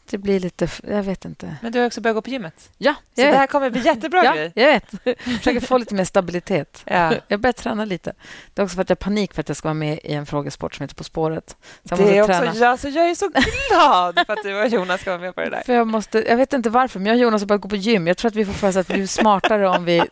[0.10, 0.68] Det blir lite...
[0.84, 1.56] Jag vet inte.
[1.62, 2.70] Men du har också börjat gå på gymmet.
[2.78, 4.52] Ja, Så det här kommer bli jättebra ja, grej.
[4.56, 5.20] jag vet.
[5.24, 6.84] försöker få lite mer stabilitet.
[6.86, 7.14] Ja.
[7.28, 8.14] Jag börjar träna lite.
[8.54, 10.14] Det är också för att jag har panik för att jag ska vara med i
[10.14, 11.58] en frågesport som heter På spåret.
[11.90, 12.56] Så det är också träna.
[12.56, 12.80] jag.
[12.80, 13.30] Så jag är så
[13.70, 15.62] glad för att du och Jonas ska vara med på det där.
[15.66, 17.76] För jag, måste, jag vet inte varför, men jag och Jonas har börjat gå på
[17.76, 18.08] gym.
[18.08, 20.04] Jag tror att vi får för oss att vi blir smartare om vi,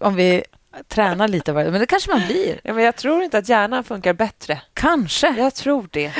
[0.00, 0.44] om vi
[0.88, 1.52] tränar lite.
[1.52, 2.60] Men det kanske man blir.
[2.64, 4.62] Ja, men jag tror inte att hjärnan funkar bättre.
[4.74, 5.34] Kanske.
[5.38, 6.12] Jag tror det.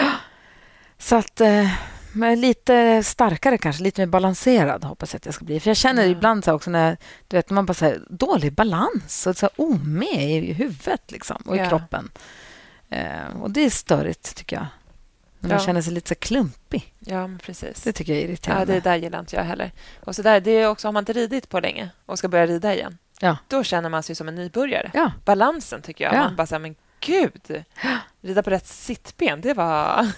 [0.99, 1.41] Så att...
[1.41, 1.67] Eh,
[2.13, 5.61] men lite starkare kanske, lite mer balanserad hoppas jag att jag ska bli.
[5.61, 6.17] För jag känner mm.
[6.17, 6.97] ibland så också när
[7.29, 11.43] du vet, man bara så här, dålig balans och så här, omed i huvudet liksom,
[11.47, 12.11] och i kroppen.
[12.89, 14.67] Eh, och det är störigt tycker jag.
[15.41, 15.65] När man ja.
[15.67, 16.95] känner sig lite så klumpig.
[16.99, 17.83] Ja, precis.
[17.83, 18.75] Det tycker jag är irriterande.
[18.75, 19.73] Ja, det där gillar inte jag heller.
[20.01, 22.47] Och så där, det är också, har man inte ridit på länge och ska börja
[22.47, 23.37] rida igen, ja.
[23.49, 24.91] då känner man sig som en nybörjare.
[24.95, 25.13] Ja.
[25.25, 26.15] Balansen tycker jag.
[26.15, 27.65] Man bara så här, men gud,
[28.21, 30.07] rida på rätt sittben, det var...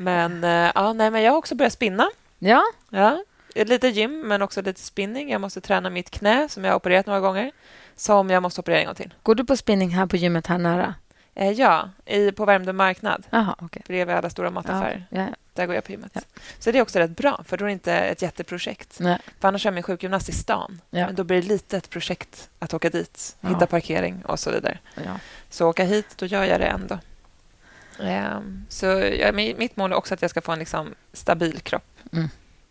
[0.00, 2.10] men, eh, ja, nej, men jag har också börjat spinna.
[2.38, 2.62] Ja.
[2.90, 3.24] ja.
[3.54, 5.30] Lite gym, men också lite spinning.
[5.30, 7.52] Jag måste träna mitt knä, som jag har opererat några gånger,
[7.96, 9.14] som jag måste operera en gång till.
[9.22, 10.94] Går du på spinning här på gymmet här nära?
[11.34, 13.26] Eh, ja, i, på Värmdö marknad.
[13.30, 13.82] Aha, okay.
[13.86, 15.06] Bredvid alla stora mataffärer.
[15.10, 15.28] Ja, ja.
[15.52, 16.26] Där går jag på gymmet.
[16.58, 19.00] Så det är också rätt bra, för då är det inte ett jätteprojekt.
[19.00, 19.18] Nej.
[19.40, 20.80] För annars är min sjukgymnast i stan.
[20.90, 24.78] Men då blir det lite ett projekt att åka dit, hitta parkering och så vidare.
[25.50, 26.98] Så åka hit, då gör jag det ändå.
[28.00, 28.86] Um, så
[29.20, 31.84] ja, mitt mål är också att jag ska få en liksom, stabil kropp.
[32.12, 32.28] Mm.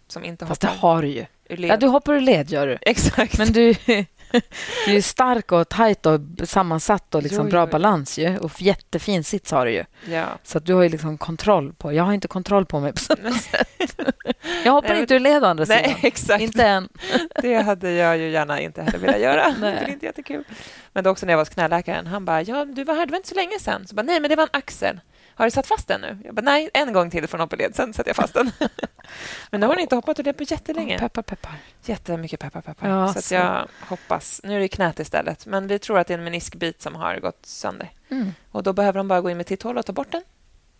[0.07, 1.25] Som inte Fast det har du ju.
[1.47, 2.77] Ja, du hoppar ur led, gör du.
[2.81, 3.37] Exakt.
[3.37, 3.73] Men du,
[4.85, 7.71] du är stark och tajt och sammansatt och liksom jo, bra jo.
[7.71, 8.19] balans.
[8.19, 8.37] Ju.
[8.37, 9.83] Och jättefin sits har du ju.
[10.05, 10.25] Ja.
[10.43, 11.93] Så du har ju liksom kontroll på...
[11.93, 13.67] Jag har inte kontroll på mig på samma sätt.
[14.63, 15.99] Jag hoppar Nej, inte ur led å andra Nej, sidan.
[16.03, 16.41] Exakt.
[16.41, 16.89] Inte än.
[17.41, 19.55] Det hade jag ju gärna inte heller velat göra.
[19.59, 19.75] Nej.
[19.75, 20.43] Det är inte jättekul.
[20.93, 22.07] Men det också när jag var hos knäläkaren.
[22.07, 23.87] Han bara, ja, du var här, det var inte så länge sedan.
[23.87, 24.99] Så bara, Nej, men det var en axel.
[25.39, 26.17] Har du satt fast den nu?
[26.23, 28.51] Jag bara, nej, en gång till från hoppeled, sen sätter jag fast den.
[29.51, 30.95] Men nu har hon inte hoppat ur det på jättelänge.
[30.95, 31.51] Oh, peppar, peppar.
[31.85, 32.89] Jättemycket peppar, peppar.
[32.89, 33.35] Ja, så, så.
[33.35, 34.41] jag hoppas.
[34.43, 37.19] Nu är det knät istället, men vi tror att det är en meniskbit som har
[37.19, 37.91] gått sönder.
[38.09, 38.33] Mm.
[38.51, 40.21] Och Då behöver de bara gå in med titthål och ta bort den.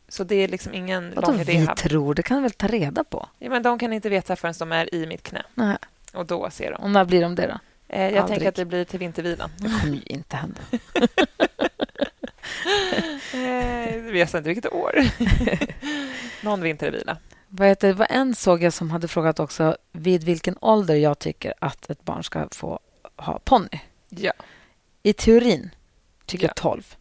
[0.08, 1.78] Så det är liksom ingen Vadå lång rehab.
[1.78, 2.14] vi tror?
[2.14, 3.28] Det kan de väl ta reda på?
[3.38, 5.44] Ja, men de kan inte veta förrän de är i mitt knä.
[5.54, 5.78] Nej.
[6.14, 6.84] Och då ser de.
[6.84, 7.60] Och när blir de det då?
[7.88, 8.28] Eh, jag Aldrig.
[8.28, 9.50] tänker att det blir till vintervilan.
[9.58, 10.62] Det kommer ju inte hända.
[13.34, 14.96] eh, vet inte vilket år.
[16.46, 17.18] Någon vintervila.
[17.48, 21.20] Vad heter, det var en såg jag som hade frågat också vid vilken ålder jag
[21.20, 22.80] tycker att ett barn ska få
[23.16, 23.80] ha ponny.
[24.10, 24.34] Ja.
[25.04, 25.70] I teorin
[26.26, 26.50] tycker ja.
[26.50, 26.96] jag 12.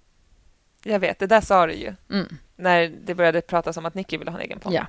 [0.82, 1.94] Jag vet, det där sa du ju.
[2.10, 2.38] Mm.
[2.56, 4.76] När det började pratas om att Nicky ville ha en egen ponny.
[4.76, 4.86] Ja.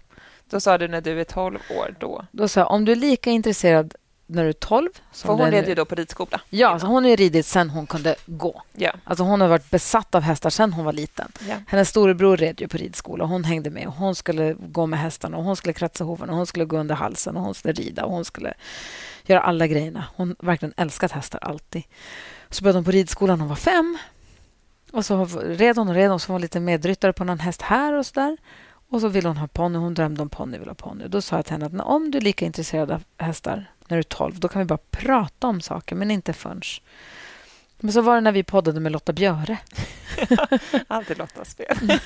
[0.50, 1.96] Då sa du när du är 12 år.
[2.00, 3.96] Då Då sa jag, om du är lika intresserad
[4.30, 4.90] när du är 12.
[5.12, 6.42] För hon red ju då på ridskola.
[6.50, 8.62] Ja, alltså hon har ridit sen hon kunde gå.
[8.74, 8.92] Ja.
[9.04, 11.32] Alltså hon har varit besatt av hästar sen hon var liten.
[11.48, 11.56] Ja.
[11.68, 13.88] Hennes storebror red ju på ridskola och hon hängde med.
[13.88, 16.78] Och hon skulle gå med hästarna och hon skulle kratsa hoven och hon skulle gå
[16.78, 18.54] under halsen och hon skulle rida och hon skulle
[19.24, 20.06] göra alla grejerna.
[20.16, 21.84] Hon verkligen älskat hästar alltid.
[22.50, 23.98] Så började hon på ridskolan när hon var fem.
[24.92, 27.62] Och så red hon och red och så var hon lite medryttare på någon häst
[27.62, 28.38] här och så där.
[28.92, 29.78] Och så ville hon ha ponny.
[29.78, 30.58] Hon drömde om ponny.
[30.58, 31.08] Ville ha ponny.
[31.08, 34.00] Då sa jag till henne att om du är lika intresserad av hästar när du
[34.00, 36.62] är 12, då kan vi bara prata om saker, men inte förrän.
[37.78, 39.58] Men så var det när vi poddade med Lotta Björe.
[40.88, 41.78] Alltid Lottas fel.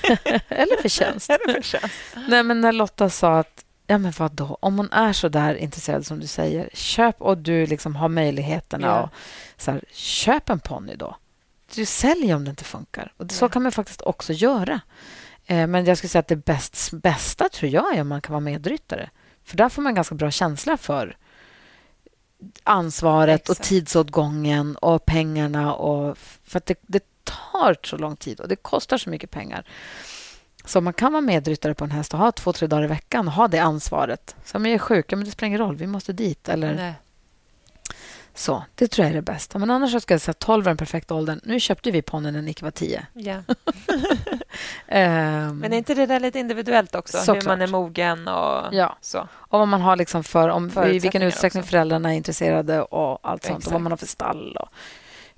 [0.49, 1.29] Eller förtjänst.
[1.29, 1.95] Eller förtjänst.
[2.27, 4.57] Nej, men när Lotta sa att ja, men vadå?
[4.59, 8.87] om hon är så där intresserad som du säger, köp och du liksom har möjligheterna.
[8.87, 9.03] Yeah.
[9.03, 9.09] Och,
[9.57, 11.17] så här, köp en ponny då.
[11.75, 13.13] Du säljer om det inte funkar.
[13.17, 13.51] Och Så yeah.
[13.51, 14.81] kan man faktiskt också göra.
[15.45, 18.33] Eh, men jag skulle säga att det bäst, bästa tror jag är om man kan
[18.33, 19.09] vara medryttare.
[19.43, 21.17] För där får man ganska bra känsla för
[22.63, 23.59] ansvaret Exakt.
[23.59, 25.73] och tidsåtgången och pengarna.
[25.73, 29.65] Och, för att det, det tar så lång tid och det kostar så mycket pengar.
[30.65, 33.27] Så man kan vara medryttare på en häst och ha två, tre dagar i veckan
[33.27, 34.35] och ha det ansvaret.
[34.45, 36.49] Så om jag är sjuk, men det spelar ingen roll, vi måste dit.
[36.49, 36.75] Eller...
[36.75, 36.93] Nej.
[38.35, 39.59] Så, det tror jag är det bästa.
[39.59, 41.39] Men annars ska jag säga 12 är den perfekta åldern.
[41.43, 43.07] Nu köpte vi ponnyn när Nicky var 10.
[43.13, 43.35] Ja.
[43.35, 43.43] um,
[45.59, 47.17] men är inte det där lite individuellt också?
[47.17, 47.45] Hur klart.
[47.45, 48.97] man är mogen och ja.
[49.01, 49.27] så?
[49.31, 51.69] Och vad man har liksom för, om, i vilken utsträckning också.
[51.69, 53.65] föräldrarna är intresserade och allt sånt.
[53.65, 54.57] Och vad man har för stall.
[54.57, 54.69] Och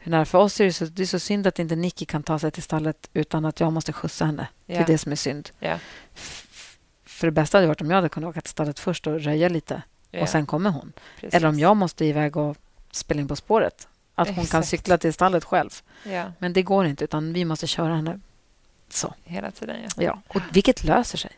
[0.05, 0.25] hur.
[0.25, 2.51] För oss är det, så, det är så synd att inte Nicky kan ta sig
[2.51, 4.47] till stallet utan att jag måste skjutsa henne.
[4.67, 4.79] Yeah.
[4.79, 5.49] Det är det som är synd.
[5.61, 5.79] Yeah.
[7.05, 9.49] För det bästa hade varit om jag hade kunnat åka till stallet först och röja
[9.49, 9.81] lite.
[10.11, 10.23] Yeah.
[10.23, 10.93] Och sen kommer hon.
[11.19, 11.33] Precis.
[11.33, 12.57] Eller om jag måste iväg och
[12.95, 13.87] spela in På spåret.
[14.15, 14.51] Att hon Exakt.
[14.51, 15.69] kan cykla till stallet själv.
[16.03, 16.31] Ja.
[16.39, 18.19] Men det går inte, utan vi måste köra henne
[18.89, 19.13] så.
[19.23, 20.03] Hela tiden, ja.
[20.03, 20.21] ja.
[20.27, 21.31] Och vilket löser sig.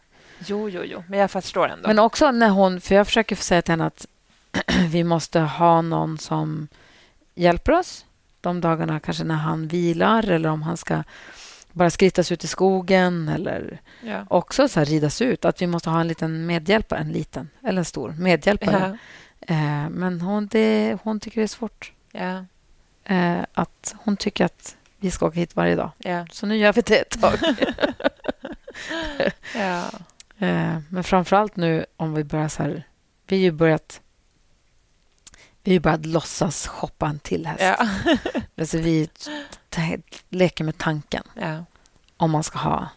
[0.45, 1.03] Jo, jo, jo.
[1.07, 1.87] Men jag förstår ändå.
[1.87, 2.81] Men också när hon...
[2.81, 4.07] För jag försöker säga till henne att
[4.89, 6.67] vi måste ha någon som
[7.35, 8.05] hjälper oss
[8.41, 11.03] de dagarna, kanske när han vilar eller om han ska
[11.71, 14.25] bara skrittas ut i skogen eller ja.
[14.29, 15.45] också så ridas ut.
[15.45, 18.87] Att vi måste ha en liten medhjälpare, en liten eller en stor medhjälpare.
[18.91, 18.97] Ja.
[19.41, 21.91] Eh, men hon, det, hon tycker det är svårt.
[22.11, 22.45] Ja.
[23.03, 25.91] Eh, att hon tycker att vi ska åka hit varje dag.
[26.31, 27.33] Så nu gör vi det ett tag.
[30.37, 32.83] eh, men framför allt nu om vi börjar så här...
[33.27, 34.01] Vi har ju börjat
[35.63, 37.61] vi har börjat låtsas shoppa en till häst.
[37.61, 37.89] Ja.
[38.57, 39.09] alltså vi
[40.29, 41.65] leker med tanken ja.
[42.17, 42.89] om man ska ha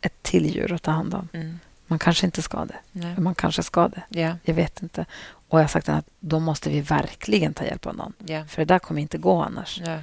[0.00, 1.28] ett till djur att ta hand om.
[1.32, 1.58] Mm.
[1.86, 2.76] Man kanske inte ska det.
[2.92, 3.14] Nej.
[3.18, 4.02] Man kanske ska det.
[4.08, 4.36] Ja.
[4.42, 5.06] Jag vet inte.
[5.48, 8.12] Och jag har sagt att då måste vi verkligen ta hjälp av någon.
[8.26, 8.44] Ja.
[8.44, 9.82] För det där kommer inte gå annars.
[9.86, 9.98] Ja.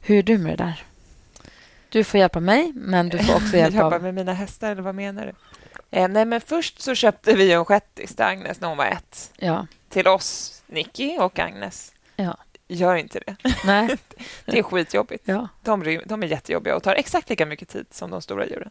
[0.00, 0.84] Hur är du med det där?
[1.88, 3.78] Du får hjälpa mig, men du får också hjälpa...
[3.78, 5.32] Jobba med mina hästar, eller vad menar du?
[5.98, 9.32] Eh, nej, men först så köpte vi en shettis till Agnes när hon var ett.
[9.36, 9.66] Ja.
[9.88, 11.92] Till oss Nicky och Agnes.
[12.16, 12.36] Ja.
[12.68, 13.36] Gör inte det.
[13.64, 13.96] Nej.
[14.44, 15.22] det är skitjobbigt.
[15.26, 15.48] Ja.
[15.62, 18.70] De, de är jättejobbiga och tar exakt lika mycket tid som de stora djuren.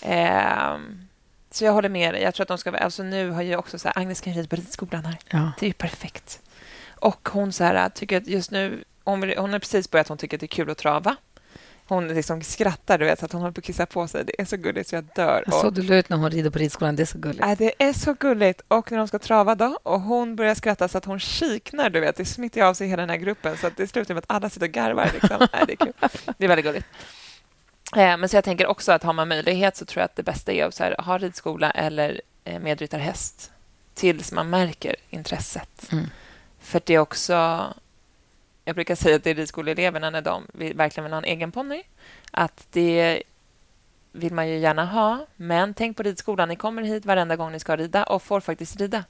[0.00, 0.78] Eh,
[1.54, 2.22] så jag håller med dig.
[2.22, 2.70] Jag tror att de ska...
[2.70, 5.18] Alltså nu har jag också så här, Agnes kan rida på ridskolan här.
[5.28, 5.52] Ja.
[5.60, 6.40] Det är perfekt.
[7.00, 8.84] Och hon så här, tycker att just nu...
[9.04, 11.16] Hon, hon har precis börjat, hon tycker att det är kul att trava
[11.86, 14.24] hon liksom skrattar, du vet, så att hon håller på att kissa på sig.
[14.24, 15.42] Det är så gulligt så jag dör.
[15.46, 16.96] Jag såg du ut när hon rider på ridskolan.
[16.96, 17.44] Det är så gulligt.
[17.44, 18.60] Äh, det är så gulligt.
[18.68, 22.00] Och när de ska trava då, och hon börjar skratta så att hon kiknar, du
[22.00, 22.16] vet.
[22.16, 24.50] Det smittar av sig hela den här gruppen, så att det slutar med att alla
[24.50, 25.10] sitter och garvar.
[25.14, 25.40] Liksom.
[25.52, 25.92] äh, det är kul.
[26.38, 26.86] Det är väldigt gulligt.
[27.96, 30.22] Eh, men så jag tänker också att har man möjlighet så tror jag att det
[30.22, 33.52] bästa är att så här, ha ridskola eller eh, medryttarhäst
[33.94, 35.92] tills man märker intresset.
[35.92, 36.04] Mm.
[36.60, 37.64] För det är också
[38.64, 41.82] jag brukar säga till ridskoleeleverna när de verkligen vill ha en egen ponny
[42.30, 43.22] att det
[44.12, 46.48] vill man ju gärna ha, men tänk på ridskolan.
[46.48, 49.04] Ni kommer hit varenda gång ni ska rida och får faktiskt rida.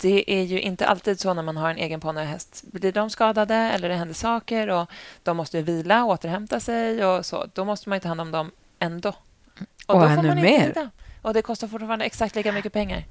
[0.00, 2.64] Det är ju inte alltid så när man har en egen ponny och häst.
[2.72, 4.90] Blir de skadade eller det händer saker och
[5.22, 8.50] de måste vila och återhämta sig och så, då måste man ta hand om dem
[8.78, 9.08] ändå.
[9.86, 10.66] Och, och då får man mer.
[10.66, 10.90] Rida.
[11.22, 13.04] Och det kostar fortfarande exakt lika mycket pengar.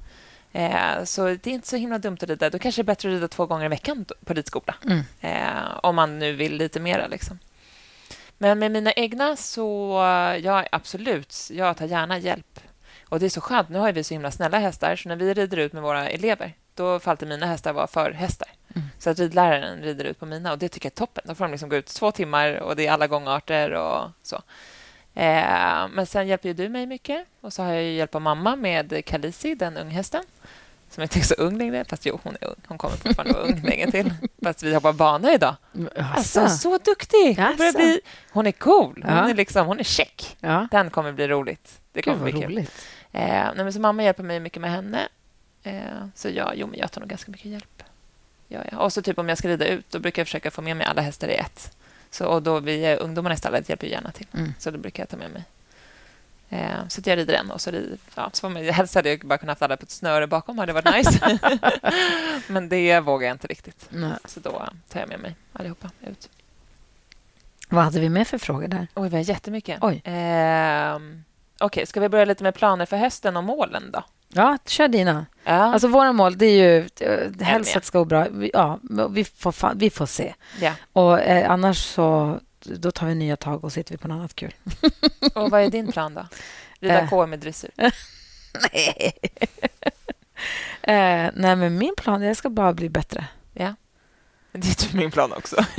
[0.52, 2.50] Eh, så det är inte så himla dumt att rida.
[2.50, 4.76] Då kanske det är bättre att rida två gånger i veckan på ridskola.
[4.86, 5.04] Mm.
[5.22, 7.08] Eh, om man nu vill lite mera.
[7.08, 7.39] Liksom.
[8.38, 9.93] Men med mina egna så...
[10.43, 11.50] Ja, absolut.
[11.52, 12.60] Jag tar gärna hjälp.
[13.13, 13.69] Och Det är så skönt.
[13.69, 16.54] Nu har vi så himla snälla hästar, så när vi rider ut med våra elever
[16.76, 18.47] då får alltid mina hästar vara förhästar.
[18.76, 18.88] Mm.
[18.99, 21.23] Så att ridläraren rider ut på mina och det tycker jag är toppen.
[21.28, 24.36] Då får de liksom gå ut två timmar och det är alla gångarter och så.
[25.13, 27.26] Eh, men sen hjälper du mig mycket.
[27.41, 30.23] Och så har jag hjälpt mamma med Kalisi, den unghästen
[30.93, 31.86] som inte är så ung längre.
[31.86, 32.56] Fast jo, hon är ung.
[32.67, 34.13] Hon kommer fortfarande vara ung länge till.
[34.43, 35.56] Fast vi hoppar bana idag.
[36.15, 37.38] Alltså, så duktig!
[37.38, 39.04] Hon, börjar bli, hon är cool.
[39.06, 39.30] Hon, ja.
[39.30, 40.38] är liksom, hon är check.
[40.39, 40.67] Ja.
[40.71, 41.80] Den kommer bli roligt.
[41.91, 42.67] Det kommer Gud, bli kul.
[43.13, 45.08] Eh, så mamma hjälper mig mycket med henne.
[45.63, 47.84] Eh, så ja, jo, men jag tar nog ganska mycket hjälp.
[48.47, 48.78] Ja, ja.
[48.78, 50.88] Och så typ om jag ska rida ut, då brukar jag försöka få med mig
[50.88, 51.78] alla hästar i ett.
[52.10, 54.28] Så, och då vi ungdomarna i stallet hjälper gärna till.
[54.34, 54.54] Mm.
[54.60, 55.43] Så då brukar jag ta med mig
[56.54, 57.97] Eh, så jag rider en och så rider...
[58.15, 60.58] Ja, så man, helst hade jag bara kunnat haft alla på ett snöre bakom.
[60.58, 61.39] hade varit nice.
[62.47, 63.86] Men det vågar jag inte riktigt.
[63.89, 64.12] Nej.
[64.26, 66.30] Så då tar jag med mig allihopa ut.
[67.69, 68.88] Vad hade vi med för frågor där?
[68.93, 69.80] Oj, vi har jättemycket.
[69.82, 70.02] Oj.
[70.04, 70.99] Eh,
[71.65, 74.04] okay, ska vi börja lite med planer för hösten och målen då?
[74.36, 75.26] Ja, kör dina.
[75.43, 75.52] Ja.
[75.52, 78.28] Alltså våra mål, det är ju eh, helst att det ska gå bra.
[78.54, 80.34] Ja, vi får, vi får se.
[80.62, 80.71] Ja.
[80.93, 84.36] Och eh, annars så då tar vi nya tag och sitter vi på något annat
[84.36, 84.54] kul.
[85.36, 86.28] Och vad är din plan då?
[86.80, 87.10] Rida äh.
[87.10, 87.71] K med dressyr?
[88.73, 89.13] nej.
[90.82, 93.26] eh, nej, men min plan är att jag ska bara bli bättre.
[93.54, 93.76] Ja.
[94.52, 95.65] Det är typ min plan också.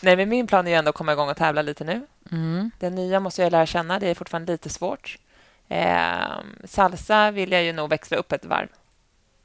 [0.00, 2.06] Nej, men min plan är ändå att komma igång och tävla lite nu.
[2.32, 2.70] Mm.
[2.78, 3.98] Det nya måste jag lära känna.
[3.98, 5.18] Det är fortfarande lite svårt.
[5.68, 8.68] Eh, salsa vill jag ju nog växla upp ett varv.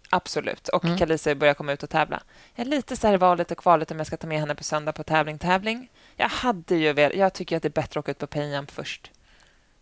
[0.10, 0.67] Absolut.
[0.67, 0.98] Och mm.
[0.98, 2.24] Kalisa börjar komma ut och tävla.
[2.56, 4.63] Jag är lite så här valet och kvalet om jag ska ta med henne på
[4.63, 5.38] söndag på tävling.
[5.38, 5.89] tävling.
[6.15, 8.72] Jag hade ju väl, Jag tycker att det är bättre att åka ut på Penjamp
[8.72, 9.12] först.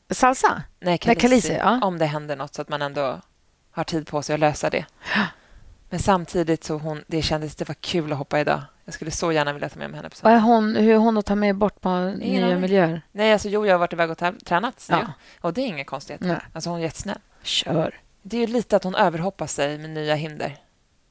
[0.09, 0.63] Salsa?
[0.79, 0.97] Nej.
[0.97, 1.79] Kalisi ja.
[1.83, 3.21] Om det händer nåt så att man ändå
[3.71, 4.85] har tid på sig att lösa det.
[5.89, 8.61] Men samtidigt så hon, det kändes det var kul att hoppa idag.
[8.85, 10.97] Jag skulle så gärna vilja ta med mig henne på Vad är hon, hur är
[10.97, 12.61] hon att ta med bort på nya aning.
[12.61, 13.01] miljöer?
[13.11, 14.87] Nej, alltså, jo, jag har varit iväg och tränat.
[14.89, 15.07] Ja.
[15.41, 16.47] Och det är inga konstigheter.
[16.53, 17.19] Alltså, hon är jättesnäll.
[17.43, 17.99] Kör.
[18.21, 20.57] Det är ju lite att hon överhoppar sig med nya hinder.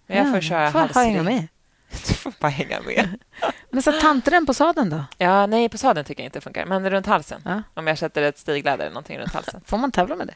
[0.06, 1.04] Men jag får köra får halsring.
[1.04, 1.48] hänga med.
[2.08, 3.18] Du får bara hänga med.
[3.70, 5.04] Men så tanten på sadeln då?
[5.18, 6.66] Ja, nej, på sadeln tycker jag inte funkar.
[6.66, 7.42] Men runt halsen.
[7.44, 7.62] Ja.
[7.74, 9.60] Om jag sätter ett stigläder eller någonting runt halsen.
[9.66, 10.34] Får man tävla med det?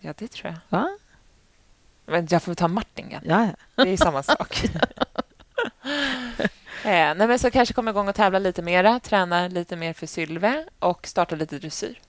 [0.00, 0.78] Ja, det tror jag.
[0.78, 0.88] Va?
[2.06, 3.22] Men jag får ta martingen.
[3.26, 3.84] Ja, ja.
[3.84, 4.64] Det är samma sak.
[6.84, 10.06] eh, nej, men så kanske komma igång och tävla lite mera, träna lite mer för
[10.06, 12.00] Sylve och starta lite dressyr.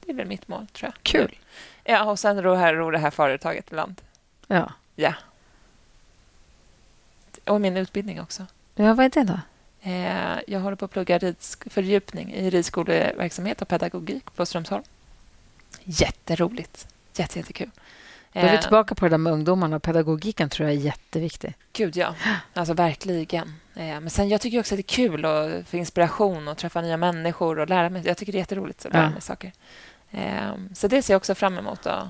[0.00, 1.02] Det är väl mitt mål, tror jag.
[1.02, 1.38] Kul.
[1.84, 4.00] Ja, och sen ro, här, ro det här företaget i land.
[4.46, 4.72] Ja.
[4.96, 5.14] Ja.
[7.44, 8.46] Och min utbildning också.
[8.74, 9.40] Ja, vad är det då?
[9.90, 14.82] Eh, jag håller på att plugga ridsk- fördjupning i ridskoleverksamhet och pedagogik på Strömsholm.
[15.84, 16.88] Jätteroligt.
[17.14, 17.70] Jätte, jättekul.
[18.34, 19.80] Då är vi eh, tillbaka på det där med ungdomarna.
[19.80, 21.54] Pedagogiken tror jag är jätteviktig.
[21.72, 22.14] Gud, ja.
[22.54, 23.48] Alltså, verkligen.
[23.74, 26.80] Eh, men sen, jag tycker också att det är kul att få inspiration och träffa
[26.80, 28.02] nya människor och lära mig.
[28.06, 29.52] Jag tycker det är jätteroligt att lära mig saker.
[30.74, 32.08] Så det ser jag också fram emot att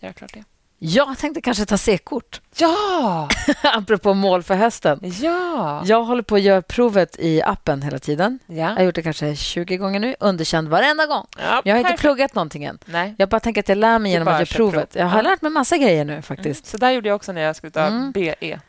[0.00, 0.44] göra klart det.
[0.80, 2.40] Jag tänkte kanske ta C-kort.
[2.56, 3.28] Ja!
[3.62, 5.00] Apropå mål för hösten.
[5.20, 5.82] Ja!
[5.84, 8.38] Jag håller på att göra provet i appen hela tiden.
[8.46, 8.54] Ja.
[8.54, 10.14] Jag har gjort det kanske 20 gånger nu.
[10.20, 11.26] Underkänd varenda gång.
[11.38, 12.78] Ja, jag har inte pluggat någonting än.
[12.84, 13.14] Nej.
[13.18, 14.92] Jag bara tänker att jag lär mig genom att göra provet.
[14.92, 15.00] Prov.
[15.02, 15.22] Jag har ja.
[15.22, 16.64] lärt mig massa grejer nu faktiskt.
[16.64, 16.70] Mm.
[16.70, 18.12] Så där gjorde jag också när jag skulle ta mm.
[18.12, 18.60] BE.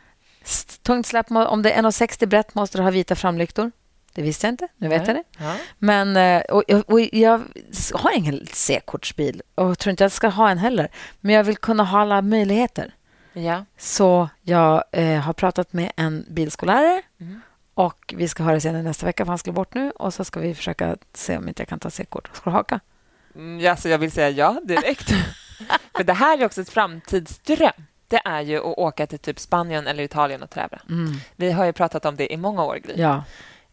[0.84, 3.72] Tungt släp, om det är 1,60 brett måste du ha vita framlyktor.
[4.14, 4.68] Det visste jag inte.
[4.78, 5.24] Nu vet jag det.
[5.38, 5.56] Ja.
[5.78, 7.42] Men, eh, och, och jag
[7.94, 10.90] har ingen C-kortsbil och tror inte jag ska ha en heller.
[11.20, 12.94] Men jag vill kunna ha alla möjligheter.
[13.34, 13.66] Ja.
[13.78, 17.42] Så jag eh, har pratat med en bilskollärare mm.
[17.74, 19.92] och vi ska höra senare nästa vecka, för han skulle bort nu.
[19.92, 22.30] Och så ska vi försöka se om inte jag kan ta C-kort.
[22.34, 22.80] Ska du haka?
[23.36, 25.10] Mm, ja, så jag vill säga ja direkt.
[25.96, 27.72] för det här är också ett framtidsdröm
[28.10, 30.80] det är ju att åka till typ Spanien eller Italien och tävla.
[30.90, 31.14] Mm.
[31.36, 32.94] Vi har ju pratat om det i många år, Gry.
[32.98, 33.24] Ja.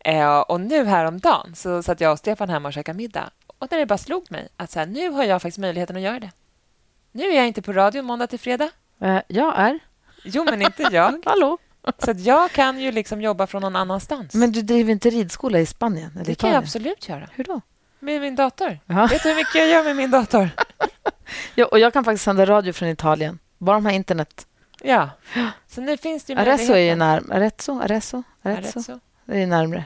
[0.06, 3.30] Eh, och nu häromdagen så satt jag och Stefan hemma och käkade middag.
[3.58, 6.02] Och där det bara slog mig att så här, nu har jag faktiskt möjligheten att
[6.02, 6.30] göra det.
[7.12, 8.70] Nu är jag inte på radion måndag till fredag.
[9.00, 9.78] Eh, jag är.
[10.24, 11.22] Jo, men inte jag.
[11.24, 11.58] Hallå?
[11.98, 14.34] Så jag kan ju liksom jobba från någon annanstans.
[14.34, 16.10] Men du driver inte ridskola i Spanien?
[16.14, 17.28] Eller det kan jag absolut göra.
[17.32, 17.60] Hur då?
[17.98, 18.78] Med min dator.
[18.86, 19.06] Ja.
[19.06, 20.50] Vet du hur mycket jag gör med min dator?
[21.54, 23.38] ja, och jag kan faktiskt sända radio från Italien.
[23.58, 24.46] Bara de har internet.
[24.82, 25.10] Ja.
[25.68, 27.36] Så nu finns det ju Arezzo är ju närmare.
[27.36, 27.80] Arezzo?
[27.80, 28.22] Arezzo?
[28.42, 28.78] Arezzo?
[28.78, 29.00] Arezzo?
[29.24, 29.84] Det är närmre.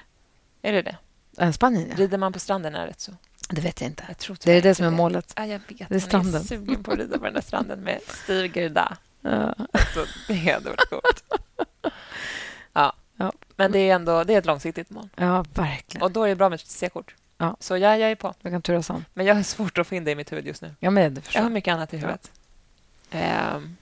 [0.62, 0.96] Är det det?
[1.38, 1.96] Äh, Spanien, ja.
[1.96, 3.12] Rider man på stranden är det så?
[3.49, 4.05] Det vet jag inte.
[4.09, 5.33] Jag det är det som är målet.
[5.37, 5.88] Ja, jag vet.
[5.88, 6.33] Det är stranden.
[6.33, 8.96] Jag är sugen på att rida på den där stranden med Steve Gerda.
[9.20, 9.55] Ja.
[9.73, 11.25] Alltså, det hade varit coolt.
[12.73, 12.92] Ja.
[13.16, 13.33] ja.
[13.57, 15.09] Men det är ändå det är ett långsiktigt mål.
[15.16, 16.03] Ja, verkligen.
[16.03, 17.14] Och då är det bra med C-kort.
[17.38, 17.57] Ja.
[17.61, 18.35] Så ja, jag är på.
[18.42, 19.05] Jag kan turas om.
[19.14, 20.75] Men jag har svårt att få in det i mitt huvud just nu.
[20.81, 22.31] Ja, men det jag har mycket annat i huvudet.
[23.11, 23.55] Ja.
[23.57, 23.77] Um,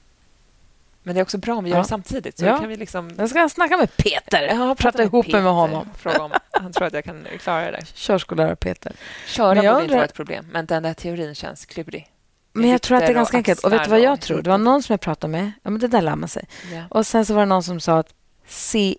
[1.08, 2.38] men det är också bra om vi gör det samtidigt.
[2.38, 2.58] Så ja.
[2.58, 3.10] kan vi liksom...
[3.18, 4.42] Jag ska snacka med Peter.
[4.42, 5.88] Ja, prata ihop mig med honom.
[5.96, 7.84] Fråga om han tror att jag kan klara det.
[7.94, 8.92] Körskollärare Peter.
[9.26, 9.82] Köra borde undrar...
[9.82, 12.08] inte vara ett problem, men den där teorin känns klurig.
[12.52, 13.64] Men jag tror att det är ganska enkelt.
[13.64, 14.42] Och vet du vad jag tror?
[14.42, 15.52] Det var någon som jag pratade med.
[15.62, 16.48] Ja, men det där lär man sig.
[16.72, 16.82] Ja.
[16.90, 18.14] Och sen så var det någon som sa att
[18.46, 18.98] CE,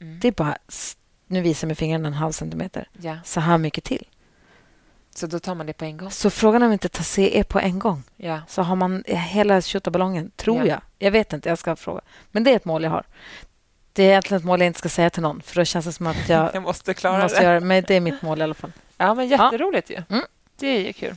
[0.00, 0.20] mm.
[0.20, 0.56] det är bara...
[1.26, 2.88] Nu visar jag med fingrarna en halv centimeter.
[3.00, 3.16] Ja.
[3.24, 4.06] Så här mycket till.
[5.20, 6.10] Så då tar man det på en gång?
[6.10, 8.02] Så frågan är om inte ta CE på en gång.
[8.16, 8.40] Ja.
[8.48, 10.66] Så har man hela tjottaballongen, tror ja.
[10.66, 10.80] jag.
[10.98, 12.00] Jag vet inte, jag ska fråga.
[12.30, 13.04] Men det är ett mål jag har.
[13.92, 15.92] Det är egentligen ett mål jag inte ska säga till någon, för då känns det
[15.92, 17.44] som att jag, jag måste klara måste det.
[17.44, 18.72] Göra, men det är mitt mål i alla fall.
[18.96, 19.96] Ja, men jätteroligt ja.
[20.08, 20.16] ju.
[20.16, 20.26] Mm.
[20.56, 21.14] Det är ju kul.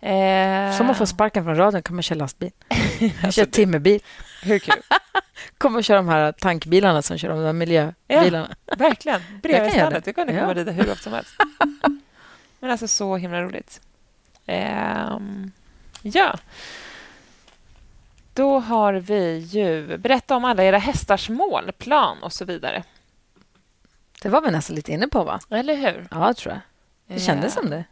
[0.00, 0.76] Eh...
[0.76, 2.50] Som att få sparken från radion kan man köra lastbil.
[3.22, 4.00] alltså, kör timmerbil.
[4.42, 4.82] Hur kul?
[5.58, 8.54] Kommer köra de här tankbilarna som kör de där miljöbilarna.
[8.66, 9.20] Ja, verkligen.
[9.42, 10.04] Bredvid stallet.
[10.04, 10.54] Du kunde komma ja.
[10.54, 11.34] rida hur ofta som helst.
[12.64, 13.80] Men alltså så himla roligt.
[14.46, 15.52] Um,
[16.02, 16.38] ja.
[18.34, 19.98] Då har vi ju...
[19.98, 22.82] Berätta om alla era hästars målplan och så vidare.
[24.22, 25.40] Det var vi nästan lite inne på, va?
[25.50, 26.08] Eller hur?
[26.10, 26.60] Ja, tror jag.
[27.16, 27.60] Det kändes ja.
[27.60, 27.84] som det.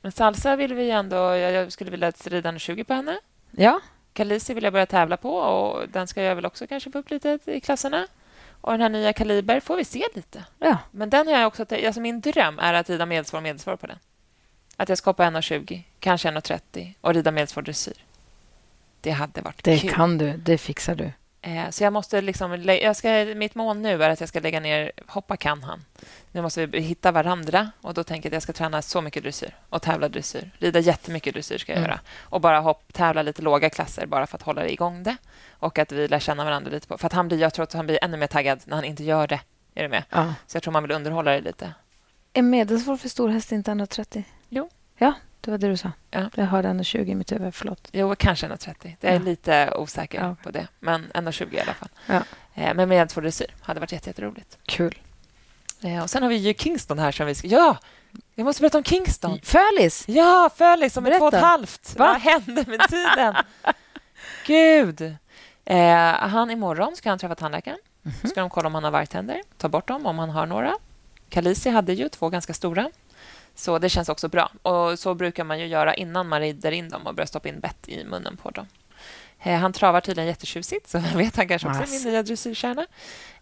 [0.00, 1.16] Men Salsa vill vi ändå...
[1.16, 3.18] Jag skulle vilja rida 20 på henne.
[3.50, 3.80] Ja.
[4.12, 7.10] Kalisi vill jag börja tävla på och den ska jag väl också kanske få upp
[7.10, 8.06] lite i klasserna.
[8.62, 10.44] Och den här nya Kaliber får vi se lite.
[10.58, 10.78] Ja.
[10.90, 11.66] Men den har jag också...
[11.86, 13.98] Alltså min dröm är att rida medelsvår och medelsvår på den.
[14.76, 18.04] Att jag ska hoppa 1,20, kanske 1,30 och rida medelsvår dressyr.
[19.00, 19.90] Det hade varit det kul.
[19.90, 20.32] Det kan du.
[20.36, 21.12] Det fixar du.
[21.42, 22.62] Eh, så jag måste liksom...
[22.64, 24.92] Jag ska, mitt mål nu är att jag ska lägga ner...
[25.06, 25.84] Hoppa kan han.
[26.32, 29.22] Nu måste vi hitta varandra och då tänker jag att jag ska träna så mycket
[29.22, 30.50] dressyr och tävla dressyr.
[30.58, 31.90] Rida jättemycket dressyr ska jag mm.
[31.90, 35.16] göra och bara hopp, tävla lite låga klasser bara för att hålla igång det
[35.50, 36.86] och att vi lär känna varandra lite.
[36.86, 36.98] På.
[36.98, 39.04] För att han blir, jag tror att han blir ännu mer taggad när han inte
[39.04, 39.40] gör det.
[39.74, 40.04] Är du med?
[40.10, 40.34] Ja.
[40.46, 41.74] Så jag tror man vill underhålla det lite.
[42.32, 44.24] Är medelsvår för stor häst inte 1,30?
[44.48, 44.70] Jo.
[44.98, 45.12] Ja,
[45.44, 45.92] det var det du sa.
[46.10, 46.30] Ja.
[46.34, 47.54] Jag hörde 1,20 i mitt huvud.
[47.54, 47.88] Förlåt.
[47.92, 48.96] Jo, kanske 1,30.
[49.00, 49.22] Jag är ja.
[49.22, 50.36] lite osäker ja.
[50.42, 50.68] på det.
[50.80, 51.88] Men 1,20 i alla fall.
[52.06, 52.22] Ja.
[52.54, 54.58] Eh, men med två dressyr hade varit jätteroligt.
[54.66, 54.98] Kul.
[55.82, 57.48] Eh, och sen har vi ju Kingston här som vi ska...
[57.48, 57.78] Ja!
[58.34, 59.40] Jag måste berätta om Kingston.
[59.42, 60.04] Fölis?
[60.08, 61.94] Ja, Fölis som är två och ett halvt.
[61.98, 62.06] Va?
[62.06, 63.34] Vad hände med tiden?
[64.46, 65.16] Gud!
[65.64, 67.78] Eh, han imorgon ska han träffa tandläkaren.
[68.04, 68.26] Mm -hmm.
[68.26, 70.72] ska de kolla om han har vargtänder, ta bort dem om han har några.
[71.28, 72.90] Kalisi hade ju två ganska stora.
[73.54, 74.50] Så det känns också bra.
[74.62, 77.60] Och Så brukar man ju göra innan man rider in dem och börjar stoppa in
[77.60, 78.66] bett i munnen på dem.
[79.42, 82.86] Eh, han travar tydligen jättetjusigt, så jag vet han kanske också är min nya dressyrstjärna.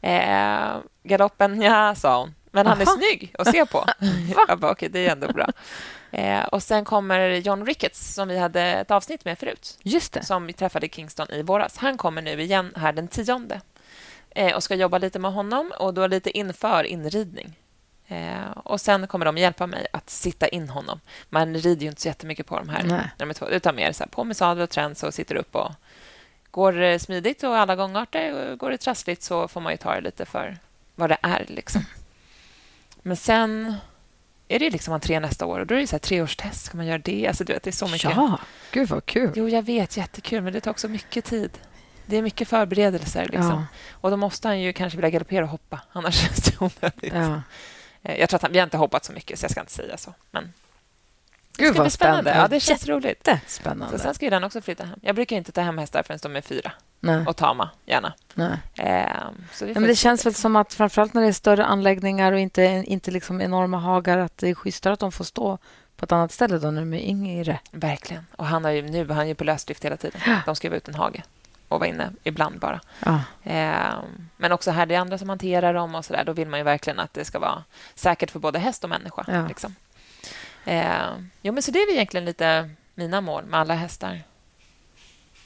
[0.00, 2.34] Eh, galoppen, ja, sa hon.
[2.50, 2.92] Men han Aha.
[2.92, 3.84] är snygg att se på.
[4.48, 5.46] jag bara, okay, det är ändå bra.
[6.10, 9.78] Eh, och Sen kommer John Ricketts, som vi hade ett avsnitt med förut.
[9.82, 10.24] Just det.
[10.24, 11.76] Som vi träffade i Kingston i våras.
[11.76, 13.60] Han kommer nu igen här den tionde
[14.30, 17.56] eh, och ska jobba lite med honom och då lite inför inridning.
[18.10, 21.00] Eh, och Sen kommer de hjälpa mig att sitta in honom.
[21.28, 22.82] Man rider ju inte så jättemycket på de här,
[23.18, 25.54] när de två, utan mer så här, på med sadel och träns och sitter upp.
[25.56, 25.70] och
[26.50, 30.00] Går det smidigt och alla gångarter, går det trassligt så får man ju ta det
[30.00, 30.58] lite för
[30.94, 31.44] vad det är.
[31.48, 31.84] Liksom.
[33.02, 33.74] Men sen
[34.48, 36.64] är det liksom entré nästa år och då är det så här treårstest.
[36.64, 37.26] Ska man göra det?
[37.26, 38.10] Alltså, du vet, det är så mycket.
[38.16, 38.38] Ja,
[38.72, 39.32] gud vad kul.
[39.36, 39.96] Jo, jag vet.
[39.96, 41.50] Jättekul, men det tar också mycket tid.
[42.06, 43.24] Det är mycket förberedelser.
[43.24, 43.50] Liksom.
[43.50, 43.64] Ja.
[43.92, 45.80] Och då måste han ju kanske vilja galoppera och hoppa.
[45.92, 47.14] Annars känns det onödigt.
[47.14, 47.42] Ja.
[48.02, 49.72] Eh, jag tror att han, vi har inte hoppat så mycket, så jag ska inte
[49.72, 50.14] säga så.
[50.30, 50.52] Men
[51.56, 52.22] Gud, det ska bli spännande.
[52.22, 52.42] spännande.
[52.42, 53.28] Ja, det känns roligt.
[53.46, 53.98] Spännande.
[53.98, 54.98] Så sen ska den också flytta hem.
[55.02, 56.72] Jag brukar inte ta hem hästar förrän de är fyra.
[57.00, 57.26] Nej.
[57.26, 58.12] Och tama, gärna.
[58.34, 58.58] Nej.
[58.74, 59.06] Eh,
[59.52, 62.38] så ja, men det känns väl som att framförallt när det är större anläggningar och
[62.38, 65.58] inte, inte liksom enorma hagar att det är schysstare att de får stå
[65.96, 67.60] på ett annat ställe då när de är yngre.
[67.70, 68.26] Verkligen.
[68.36, 70.20] Och han har ju, nu han är ju på lösdrift hela tiden.
[70.46, 71.22] De ska vara ut en hage
[71.70, 72.80] och vara inne ibland bara.
[73.04, 73.20] Ja.
[73.42, 74.02] Eh,
[74.36, 76.24] men också här, det är andra som hanterar dem och så där.
[76.24, 77.64] Då vill man ju verkligen att det ska vara
[77.94, 79.24] säkert för både häst och människa.
[79.28, 79.48] Ja.
[79.48, 79.74] Liksom.
[80.64, 81.10] Eh,
[81.42, 84.22] jo, men så det är egentligen lite mina mål med alla hästar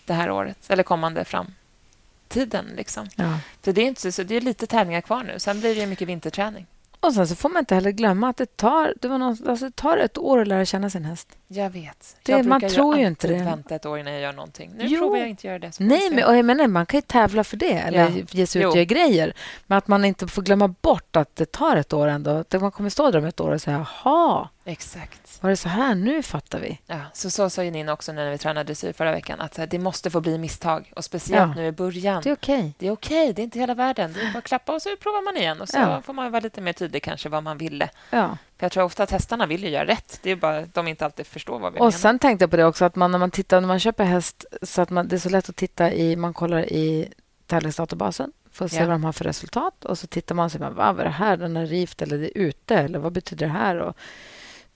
[0.07, 2.67] det här året, eller kommande framtiden.
[2.77, 3.09] Liksom.
[3.17, 3.39] Ja.
[3.63, 5.39] För det är, inte så, det är lite tävlingar kvar nu.
[5.39, 6.67] Sen blir det mycket vinterträning.
[7.01, 9.65] Och sen så får man inte heller glömma att det tar, det var någon, alltså
[9.65, 11.37] det tar ett år att lära känna sin häst.
[11.55, 12.17] Jag vet.
[12.23, 13.35] Det, jag man tror ju inte det.
[13.35, 14.73] vänta ett år innan jag gör någonting.
[14.77, 15.01] Nu jo.
[15.01, 15.81] provar jag inte göra det.
[15.81, 18.25] Nej, men, och jag menar, man kan ju tävla för det eller ja.
[18.31, 19.35] ge sig ut och göra grejer.
[19.67, 22.31] Men att man inte får glömma bort att det tar ett år ändå.
[22.31, 25.43] Att man kommer stå där om ett år och säga jaha, Exakt.
[25.43, 25.95] Var det så här?
[25.95, 26.79] Nu fattar vi.
[26.87, 29.41] Ja, så, så sa ju Nina också när vi tränade dressyr förra veckan.
[29.41, 30.93] Att det måste få bli misstag.
[30.97, 31.63] Och Speciellt ja.
[31.63, 32.23] nu i början.
[32.23, 32.59] Det är okej.
[32.59, 32.73] Okay.
[32.79, 33.23] Det är okej.
[33.23, 33.33] Okay.
[33.33, 34.13] Det är inte hela världen.
[34.13, 35.61] Det är bara att klappa och så provar man igen.
[35.61, 36.03] Och så ja.
[36.03, 37.89] får man vara lite mer tydlig kanske vad man ville.
[38.11, 38.39] Ja.
[38.59, 40.19] För jag tror ofta att hästarna vill göra rätt.
[40.23, 41.91] Det är bara att de inte alltid förstår vad vi och menar.
[41.91, 44.45] Sen tänkte jag på det också, att man, när man tittar, när man köper häst
[44.63, 47.09] så att man, det är så lätt att titta i, man kollar i
[47.47, 48.83] tävlingsdatabasen för att se ja.
[48.87, 49.85] vad de har för resultat.
[49.85, 51.37] Och så tittar man och säger, vad är det här?
[51.37, 52.75] Den är rift eller det är ute?
[52.75, 53.77] Eller vad betyder det här?
[53.77, 53.97] Och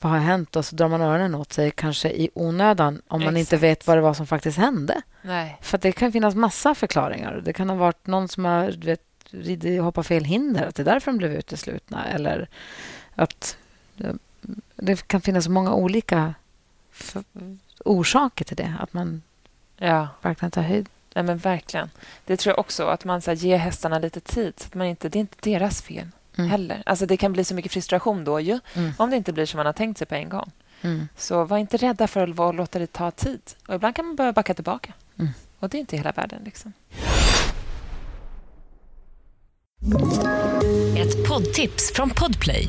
[0.00, 0.56] vad har hänt?
[0.56, 3.96] Och så drar man öronen åt sig, kanske i onödan om man inte vet vad
[3.96, 5.02] det var som faktiskt hände.
[5.22, 5.58] Nej.
[5.62, 7.40] För det kan finnas massa förklaringar.
[7.44, 11.12] Det kan ha varit någon som har vet, hoppat fel hinder, att det är därför
[11.12, 12.06] de blev uteslutna.
[12.06, 12.48] Eller
[13.14, 13.56] att
[14.76, 16.34] det kan finnas många olika
[17.84, 18.74] orsaker till det.
[18.80, 19.22] Att man
[19.76, 20.08] ja.
[20.22, 20.88] verkligen tar höjd.
[21.14, 21.90] Ja, men verkligen.
[22.24, 22.86] Det tror jag också.
[22.86, 24.54] Att man så här, ger hästarna lite tid.
[24.66, 26.50] att man inte, det är inte deras fel mm.
[26.50, 26.82] heller.
[26.86, 28.92] Alltså, det kan bli så mycket frustration då ju, mm.
[28.96, 30.50] om det inte blir som man har tänkt sig på en gång.
[30.82, 31.08] Mm.
[31.16, 33.40] Så var inte rädda för att låta det ta tid.
[33.68, 34.92] Och Ibland kan man behöva backa tillbaka.
[35.18, 35.32] Mm.
[35.58, 36.42] Och Det är inte hela världen.
[36.44, 36.72] Liksom.
[40.96, 42.68] Ett poddtips från Podplay.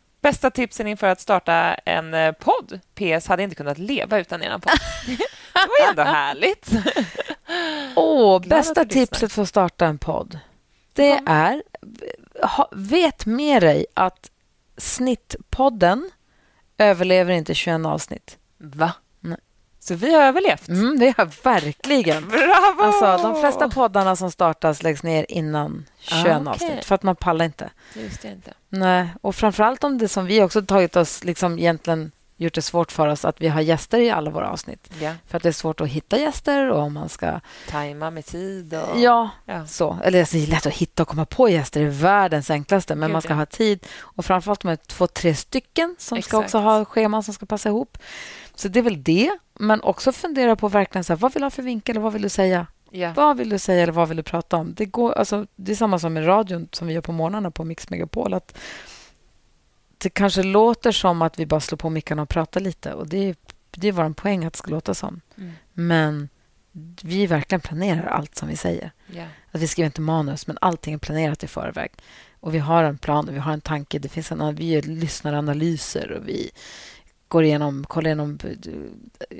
[0.21, 2.79] Bästa tipsen inför att starta en eh, podd?
[2.95, 4.79] PS hade inte kunnat leva utan er podd.
[5.07, 5.17] det
[5.53, 6.69] var ju ändå härligt.
[7.95, 10.39] Åh, oh, bästa tipset för att starta en podd.
[10.93, 11.63] Det är...
[12.43, 14.31] Ha, vet med dig att
[14.77, 16.09] Snittpodden
[16.77, 18.37] överlever inte 21 avsnitt.
[18.57, 18.93] Va?
[19.19, 19.37] Nej.
[19.79, 20.67] Så vi har överlevt.
[20.67, 22.27] Mm, det har verkligen.
[22.27, 22.81] Bravo!
[22.81, 26.53] Alltså, de flesta poddarna som startas läggs ner innan 21 ah, okay.
[26.53, 27.69] avsnitt för att man pallar inte.
[27.93, 28.53] Jag inte.
[28.69, 32.91] Nej, och framförallt om det som vi också tagit oss liksom egentligen gjort det svårt
[32.91, 34.89] för oss att vi har gäster i alla våra avsnitt.
[34.99, 35.13] Ja.
[35.27, 37.39] För att det är svårt att hitta gäster och om man ska...
[37.69, 38.99] Tajma med tid och...
[38.99, 39.65] Ja, ja.
[39.67, 39.97] så.
[40.03, 41.81] Eller alltså, det är lätt att hitta och komma på gäster.
[41.81, 43.37] Är världens enklaste, men Gud, man ska ja.
[43.37, 43.87] ha tid.
[43.99, 46.29] Och framförallt med två, tre stycken som Exakt.
[46.29, 47.97] ska också ha scheman som ska passa ihop.
[48.55, 49.37] Så det är väl det.
[49.53, 52.13] Men också fundera på verkligen så här, vad vill du ha för vinkel och vad
[52.13, 52.67] vill du säga?
[52.91, 53.15] Yeah.
[53.15, 54.73] Vad vill du säga eller vad vill du prata om?
[54.73, 57.63] Det, går, alltså, det är samma som med radion som vi gör på morgnarna på
[57.63, 58.33] Mix Megapol.
[58.33, 58.57] Att
[59.97, 62.93] det kanske låter som att vi bara slår på mickarna och pratar lite.
[62.93, 63.35] Och Det är,
[63.71, 65.21] det är vår poäng att det ska låta som.
[65.37, 65.51] Mm.
[65.73, 66.29] Men
[67.01, 68.91] vi verkligen planerar allt som vi säger.
[69.11, 69.27] Yeah.
[69.51, 71.91] Att vi skriver inte manus, men allting är planerat i förväg.
[72.39, 73.99] Och Vi har en plan och vi har en tanke.
[73.99, 76.51] Det finns en, vi lyssnar analyser och vi
[77.31, 78.39] går igenom, kollar igenom,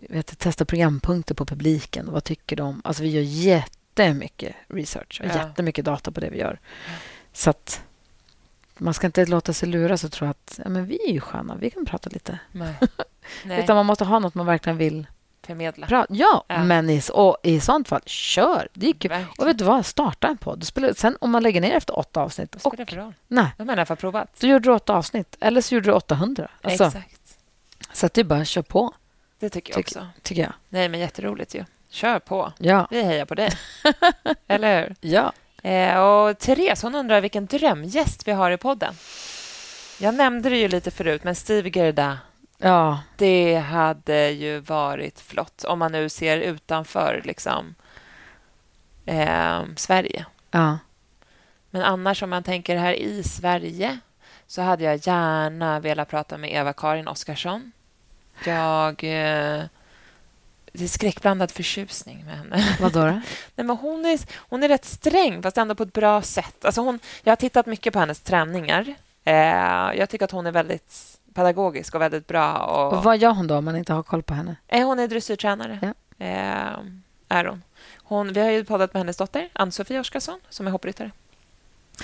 [0.10, 2.12] vet, testar programpunkter på publiken.
[2.12, 2.82] Vad tycker de?
[2.84, 5.36] Alltså vi gör jättemycket research och ja.
[5.36, 6.60] jättemycket data på det vi gör.
[6.86, 6.92] Ja.
[7.34, 7.84] Så att
[8.78, 11.56] man ska inte låta sig luras och tro att ja, men vi är ju sköna,
[11.56, 12.39] vi kan prata lite.
[12.52, 12.74] Nej.
[13.46, 13.64] Nej.
[13.64, 15.08] Utan man måste ha nåt man verkligen vill
[15.46, 15.88] förmedla.
[16.10, 18.68] Ja, ja, men i, och i sånt fall, kör.
[18.74, 19.26] Det är kul.
[19.38, 19.86] Och vet du vad?
[19.86, 20.64] Starta en podd.
[20.64, 22.50] Spelar, sen om man lägger ner efter åtta avsnitt...
[22.54, 23.14] Vad spelar det för roll?
[23.28, 23.48] Nej.
[23.58, 24.39] Jag menar, för provat.
[24.39, 25.38] Då gjorde du åtta avsnitt.
[25.39, 26.50] Eller så gjorde du 800.
[26.62, 27.20] Alltså, Exakt.
[27.94, 28.94] Så att är bara att köra på.
[29.39, 30.08] Det tycker jag Tyck, också.
[30.22, 30.54] Tycker jag.
[30.70, 31.66] Nej, men jätteroligt ju.
[31.89, 32.54] Kör på.
[32.58, 32.88] Ja.
[32.92, 33.52] Vi hejar på dig.
[34.48, 34.96] Eller hur?
[35.02, 35.34] Ja.
[35.64, 38.94] Eh, och Therese hon undrar vilken drömgäst vi har i podden.
[40.00, 42.20] Jag nämnde det ju lite förut, men Steve Gerda.
[42.58, 43.00] Ja.
[43.18, 47.76] Det hade ju varit flott om man nu ser utanför liksom,
[49.06, 50.26] eh, Sverige.
[50.52, 50.78] Ja.
[51.70, 54.00] Men annars om man tänker här i Sverige
[54.48, 57.72] så hade jag gärna velat prata med Eva-Karin Oskarsson.
[58.46, 59.04] Jag...
[59.04, 59.64] Eh,
[60.74, 62.78] det är skräckblandad förtjusning med henne.
[62.82, 63.00] Vad då?
[63.06, 63.22] Nej,
[63.56, 66.66] men hon, är, hon är rätt sträng, fast ändå på ett bra sätt.
[66.66, 68.96] Alltså hon, jag har tittat mycket på hennes träningar.
[69.24, 69.36] Eh,
[70.00, 72.58] jag tycker att hon är väldigt pedagogisk och väldigt bra.
[72.58, 74.56] Och, och vad gör hon då, om man inte har koll på henne?
[74.68, 75.80] Eh, hon är dressyrtränare.
[75.82, 76.26] Ja.
[76.26, 76.80] Eh,
[77.30, 77.64] är hon.
[78.04, 78.34] hon.
[78.34, 81.12] Vi har ju poddat med hennes dotter, Ann-Sofie Oskarsson, som är hoppryttare.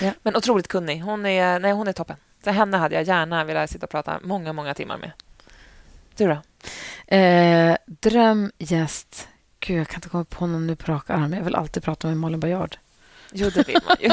[0.00, 0.12] Ja.
[0.22, 1.00] Men otroligt kunnig.
[1.00, 2.16] Hon är, nej, hon är toppen.
[2.44, 5.12] Så henne hade jag gärna velat sitta och prata många, många timmar med.
[6.18, 6.42] Du då?
[7.16, 9.28] Eh, drömgäst.
[9.60, 11.32] Gud, jag kan inte komma på någon nu på rak arm.
[11.32, 12.78] Jag vill alltid prata med Malin Baryard.
[13.32, 14.10] Jo, det vill man ju.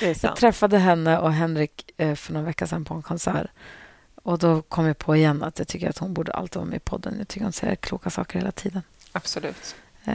[0.22, 3.46] jag träffade henne och Henrik eh, för några veckor sedan på en konsert.
[4.14, 6.76] Och Då kom jag på igen att jag tycker att hon borde alltid vara med
[6.76, 7.14] i podden.
[7.18, 8.82] Jag tycker hon säger kloka saker hela tiden.
[9.12, 9.76] Absolut.
[10.04, 10.14] Eh,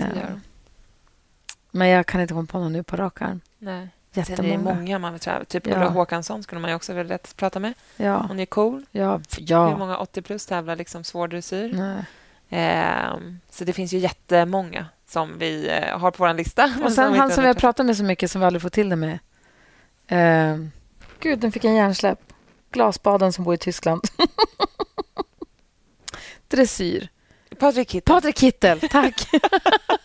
[1.71, 3.41] men jag kan inte komma på någon nu på rak arm.
[3.57, 3.89] Nej.
[4.17, 4.47] Jättemånga.
[4.47, 5.45] Det är många man vill träffa.
[5.45, 7.73] Typ Ulla Håkansson skulle man också vilja prata med.
[7.97, 8.25] Ja.
[8.27, 8.85] Hon är cool.
[8.91, 9.21] Ja.
[9.37, 9.69] Ja.
[9.69, 12.03] Hur många 80 plus tävlar liksom svår dressyr?
[12.49, 13.17] Eh,
[13.49, 16.73] så det finns ju jättemånga som vi eh, har på vår lista.
[16.83, 18.89] Och sen han som vi har pratat med så mycket som vi aldrig får till
[18.89, 19.19] det med.
[20.07, 20.57] Eh,
[21.19, 22.19] gud, den fick en hjärnsläpp.
[22.71, 24.01] Glasbaden som bor i Tyskland.
[26.47, 27.09] Dressyr.
[27.59, 28.15] Patrik Kittel.
[28.15, 29.29] Patrik Kittel, tack.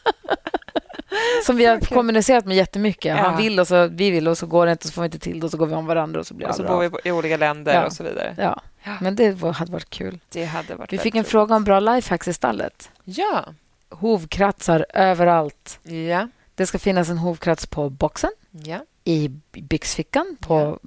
[1.46, 3.16] Som vi har kommunicerat med jättemycket.
[3.16, 3.22] Ja.
[3.22, 5.18] Han vill och så vi vill och så går det inte så får vi inte
[5.18, 7.08] till det och så går vi om varandra och så blir Och så bor vi
[7.08, 7.86] i olika länder ja.
[7.86, 8.34] och så vidare.
[8.38, 8.62] Ja.
[8.82, 8.96] ja.
[9.00, 10.18] men det hade varit kul.
[10.28, 12.90] Det hade varit vi fick en fråga om bra lifehacks i stallet.
[13.04, 13.44] Ja.
[13.88, 15.78] Hovkratsar överallt.
[15.82, 16.28] Ja.
[16.54, 18.30] Det ska finnas en hovkrats på boxen.
[18.50, 18.78] Ja.
[19.04, 20.78] I byxfickan, på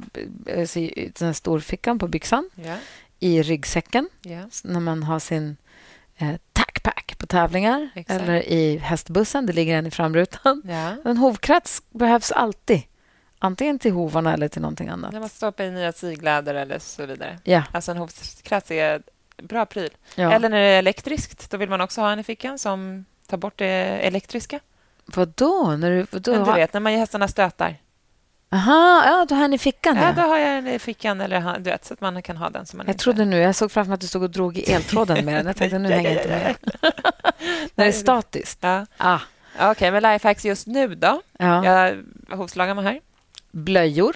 [0.46, 0.60] ja.
[0.60, 0.80] Alltså
[1.20, 2.50] den storfickan på byxan.
[2.56, 2.76] Ja.
[3.20, 4.40] I ryggsäcken, ja.
[4.64, 5.58] när man har sin
[6.18, 6.36] eh,
[6.86, 8.22] tackpack på tävlingar Exakt.
[8.22, 9.46] eller i hästbussen.
[9.46, 10.62] Det ligger en i framrutan.
[10.66, 11.10] Ja.
[11.10, 12.82] En hovkrats behövs alltid.
[13.40, 15.12] Antingen till hovarna eller till någonting annat.
[15.12, 17.40] När man stoppar i nya tygläder eller så vidare.
[17.44, 17.64] Ja.
[17.72, 19.02] Alltså en hovkrats är
[19.38, 19.90] bra pryl.
[20.16, 20.32] Ja.
[20.32, 21.52] Eller när det är elektriskt.
[21.52, 23.68] Då vill man också ha en i fickan som tar bort det
[24.02, 24.60] elektriska.
[25.06, 25.76] Vadå?
[25.78, 26.32] När du, vadå?
[26.32, 27.76] Men du vet, när man ger hästarna stötar.
[28.56, 29.98] Aha, ja, du har en i fickan.
[29.98, 31.22] Ja, då har jag den i fickan.
[31.22, 32.66] Eller, du vet, så att man kan ha den.
[32.66, 33.04] Som man jag inte...
[33.04, 35.46] trodde nu, jag såg framför mig att du stod och drog i eltråden med den.
[35.46, 36.56] Jag tänkte nu hänger jag inte med.
[37.76, 38.60] När det är statiskt.
[38.62, 38.86] Ja.
[38.98, 39.20] Ah.
[39.56, 41.22] Okej, okay, men lifehacks just nu då?
[41.40, 41.66] Ja.
[41.66, 42.04] Jag
[42.38, 43.00] hovslagar mig här.
[43.52, 44.16] Blöjor.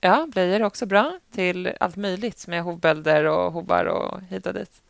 [0.00, 4.54] Ja, blöjor är också bra till allt möjligt med hovbölder och hovar och hit och
[4.54, 4.82] dit.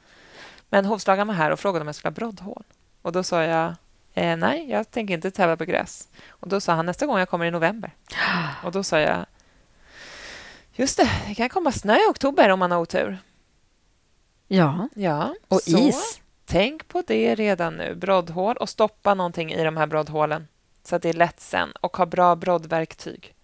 [0.68, 2.64] Men hovslagade mig här och frågade om jag skulle ha broddhål.
[3.02, 3.74] Och då sa jag
[4.14, 6.08] Eh, nej, jag tänker inte tävla på gräs.
[6.28, 7.90] Och Då sa han nästa gång jag kommer i november.
[8.64, 9.26] Och Då sa jag
[10.72, 13.18] just det, det kan komma snö i oktober om man har otur.
[14.48, 16.20] Ja, ja och så, is.
[16.44, 17.94] Tänk på det redan nu.
[17.94, 20.48] Broddhål och stoppa någonting i de här broddhålen
[20.84, 21.72] så att det är lätt sen.
[21.80, 23.34] Och ha bra broddverktyg.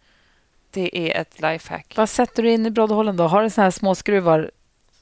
[0.70, 1.94] Det är ett lifehack.
[1.96, 3.26] Vad sätter du in i broddhålen då?
[3.26, 4.50] Har du såna här små skruvar?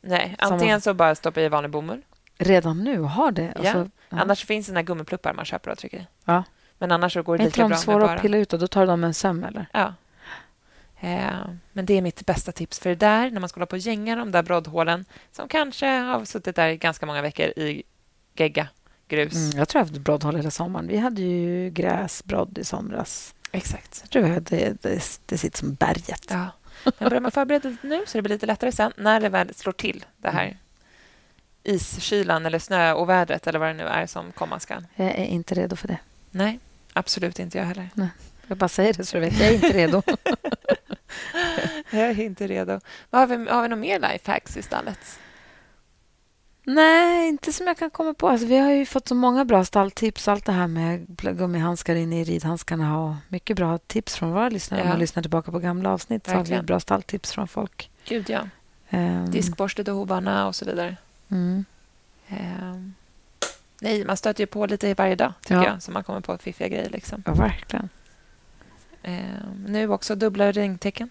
[0.00, 2.02] Nej, antingen så bara stoppa i vanlig bomull.
[2.38, 3.42] Redan nu har det.
[3.42, 3.60] Ja.
[3.60, 4.18] Alltså, ja.
[4.20, 6.06] Annars finns det gummipluppar man köper av tryckeri.
[6.24, 6.44] Ja.
[6.78, 8.86] Men annars så går det lika bra med svåra att pilla ut och då tar
[8.86, 9.66] de en söm eller?
[9.72, 9.94] Ja.
[11.00, 13.76] Eh, men det är mitt bästa tips för det där, när man ska hålla på
[13.76, 17.82] och gänga de där broddhålen som kanske har suttit där i ganska många veckor i
[18.36, 18.68] gegga,
[19.08, 19.34] grus.
[19.34, 20.86] Mm, jag tror jag har haft broddhål hela sommaren.
[20.86, 23.34] Vi hade ju gräsbrodd i somras.
[23.52, 23.98] Exakt.
[24.02, 26.26] Jag tror jag det, det, det sitter som berget.
[26.30, 26.48] Ja.
[26.84, 29.72] Men börjar man förbereda nu så det blir lite lättare sen när det väl slår
[29.72, 30.56] till, det här mm.
[31.64, 34.86] Iskylan eller snöovädret eller vad det nu är som komma skall.
[34.96, 35.98] Jag är inte redo för det.
[36.30, 36.60] Nej,
[36.92, 37.90] absolut inte jag heller.
[37.94, 38.08] Nej.
[38.46, 39.38] Jag bara säger det så du vet.
[39.38, 40.02] Jag är inte redo.
[41.90, 42.80] jag är inte redo.
[43.10, 45.18] Har vi, har vi några mer lifehacks i stallet?
[46.66, 48.28] Nej, inte som jag kan komma på.
[48.28, 50.28] Alltså, vi har ju fått så många bra stalltips.
[50.28, 54.80] Allt det här med gummihandskar in i ridhandskarna och mycket bra tips från våra lyssnare.
[54.80, 54.84] Ja.
[54.84, 57.90] Om man lyssnar tillbaka på gamla avsnitt så har vi bra stalltips från folk.
[58.04, 58.48] Gud, ja.
[58.90, 60.96] Um, Diskborstet och hovarna och så vidare.
[61.30, 61.64] Mm.
[62.28, 62.94] Um,
[63.80, 65.64] nej, man stöter ju på lite varje dag, tycker ja.
[65.64, 66.90] jag, så man kommer på fiffiga grejer.
[66.90, 67.22] Liksom.
[67.26, 67.88] Ja, verkligen.
[69.04, 71.10] Um, nu också dubbla ringtecken.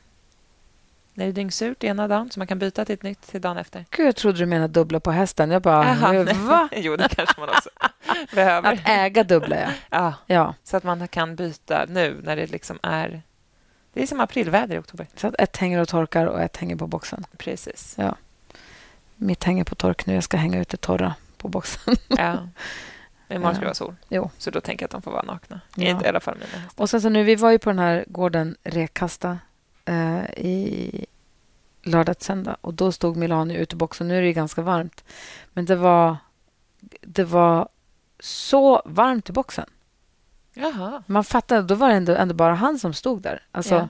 [1.13, 3.57] När det är dyngsurt ena dagen, så man kan byta till ett nytt till dagen
[3.57, 3.85] efter.
[3.89, 5.51] Gud, jag trodde du menade dubbla på hästen.
[5.51, 6.69] Jag bara, Aha, va?
[6.75, 7.69] jo, det kanske man också
[8.35, 8.73] behöver.
[8.73, 9.69] Att äga dubbla, ja.
[9.89, 10.13] ja.
[10.27, 10.55] ja.
[10.63, 13.21] Så att man kan byta nu när det liksom är...
[13.93, 15.07] Det är som aprilväder i oktober.
[15.15, 17.25] Så att ett hänger och torkar och ett hänger på boxen.
[17.37, 17.95] Precis.
[17.97, 18.15] Ja.
[19.23, 20.13] Mitt hänger på tork nu.
[20.13, 21.95] Jag ska hänga ut det torra på boxen.
[22.07, 22.47] ja.
[23.29, 23.95] Imorgon ska det vara sol.
[24.09, 24.31] Jo.
[24.37, 25.61] Så då tänker jag att de får vara nakna.
[25.75, 26.03] Ja.
[26.03, 28.57] I alla fall mina Och sen så nu, vi var ju på den här gården
[28.63, 29.37] Rekasta
[29.85, 31.05] eh, i
[31.83, 32.57] lördag till söndag.
[32.61, 34.07] Och då stod Milani ute i boxen.
[34.07, 35.03] Nu är det ganska varmt.
[35.53, 36.17] Men det var,
[37.01, 37.69] det var
[38.19, 39.69] så varmt i boxen.
[40.53, 41.03] Jaha.
[41.07, 43.43] Man fattade, då var det ändå, ändå bara han som stod där.
[43.51, 43.89] Alltså, ja.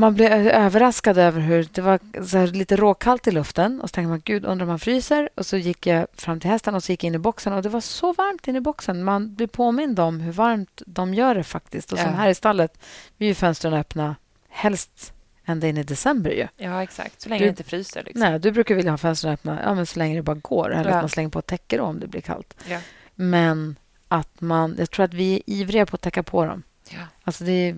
[0.00, 3.80] Man blev överraskad över hur det var lite råkallt i luften.
[3.80, 5.28] Och så tänkte man, gud, undrar om han fryser?
[5.34, 7.52] Och så gick jag fram till hästen och så gick in i boxen.
[7.52, 9.04] Och det var så varmt inne i boxen.
[9.04, 11.92] Man blir påmind om hur varmt de gör det faktiskt.
[11.92, 12.16] Och som ja.
[12.16, 12.78] här i stallet,
[13.16, 14.16] vi är ju fönstren öppna
[14.48, 15.12] helst
[15.44, 16.30] ända in i december.
[16.30, 16.48] Ju.
[16.56, 17.20] Ja, exakt.
[17.20, 18.02] Så länge du, det inte fryser.
[18.04, 18.20] Liksom.
[18.20, 20.74] Nej, du brukar vilja ha fönstren öppna ja, men så länge det bara går.
[20.74, 20.96] Eller ja.
[20.96, 22.54] att man slänger på täcke om det blir kallt.
[22.68, 22.78] Ja.
[23.14, 23.76] Men
[24.08, 24.76] att man...
[24.78, 26.62] Jag tror att vi är ivriga på att täcka på dem.
[26.90, 27.00] Ja.
[27.24, 27.74] Alltså det,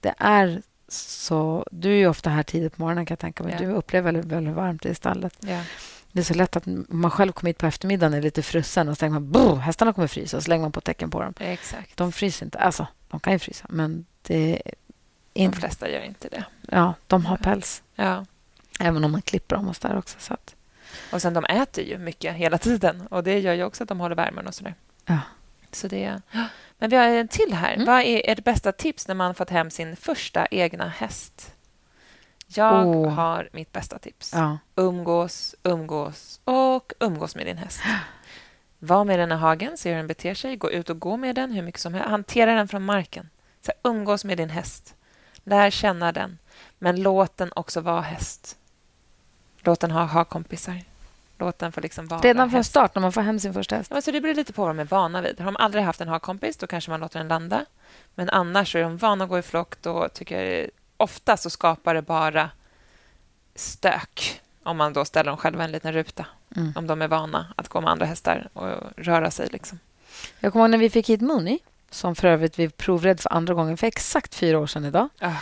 [0.00, 1.66] det är så...
[1.70, 3.52] Du är ju ofta här tidigt på morgonen, kan jag tänka mig.
[3.52, 3.58] Ja.
[3.58, 5.36] Du upplever väldigt, väldigt varmt i stallet.
[5.40, 5.62] Ja.
[6.12, 8.96] Det är så lätt att man själv kommer hit på eftermiddagen är lite frusen och
[8.96, 11.34] så tänker man hästarna kommer frysa och så lägger man på tecken på dem.
[11.40, 11.96] Exakt.
[11.96, 12.58] De fryser inte.
[12.58, 14.62] Alltså, de kan ju frysa, men det
[15.34, 15.50] in...
[15.50, 16.44] De flesta gör inte det.
[16.60, 17.82] Ja, de har päls.
[17.94, 18.24] Ja.
[18.80, 20.16] Även om man klipper dem och så där också.
[20.20, 20.54] Så att...
[21.12, 24.00] Och sen de äter ju mycket hela tiden och det gör ju också att de
[24.00, 24.74] håller värmen och så där.
[25.04, 25.18] Ja.
[25.74, 26.20] Så det...
[26.78, 27.74] Men vi har en till här.
[27.74, 27.86] Mm.
[27.86, 31.54] Vad är ert bästa tips när man fått hem sin första egna häst?
[32.46, 33.08] Jag oh.
[33.08, 34.32] har mitt bästa tips.
[34.34, 34.58] Ja.
[34.76, 37.80] Umgås, umgås och umgås med din häst.
[38.78, 40.56] Var med den i hagen, se hur den beter sig.
[40.56, 42.08] Gå ut och gå med den hur mycket som helst.
[42.08, 43.28] Hantera den från marken.
[43.66, 44.94] Så umgås med din häst.
[45.44, 46.38] Lär känna den,
[46.78, 48.56] men låt den också vara häst.
[49.58, 50.82] Låt den ha, ha kompisar.
[51.38, 53.90] Låt den få liksom vara Redan från start, när man får hem sin första häst?
[53.94, 55.40] Ja, så det beror lite på vad de är vana vid.
[55.40, 57.64] Har de aldrig haft en ha-kompis, då kanske man låter den landa.
[58.14, 61.94] Men annars är de vana att gå i flock, då tycker jag ofta så skapar
[61.94, 62.50] det bara
[63.54, 66.26] stök om man då ställer dem själva en liten ruta.
[66.56, 66.72] Mm.
[66.76, 69.48] Om de är vana att gå med andra hästar och röra sig.
[69.52, 69.78] Liksom.
[70.40, 71.58] Jag kommer ihåg när vi fick hit Mooney
[71.90, 75.08] som för övrigt vi provred för andra gången för exakt fyra år sedan idag.
[75.18, 75.32] Ah.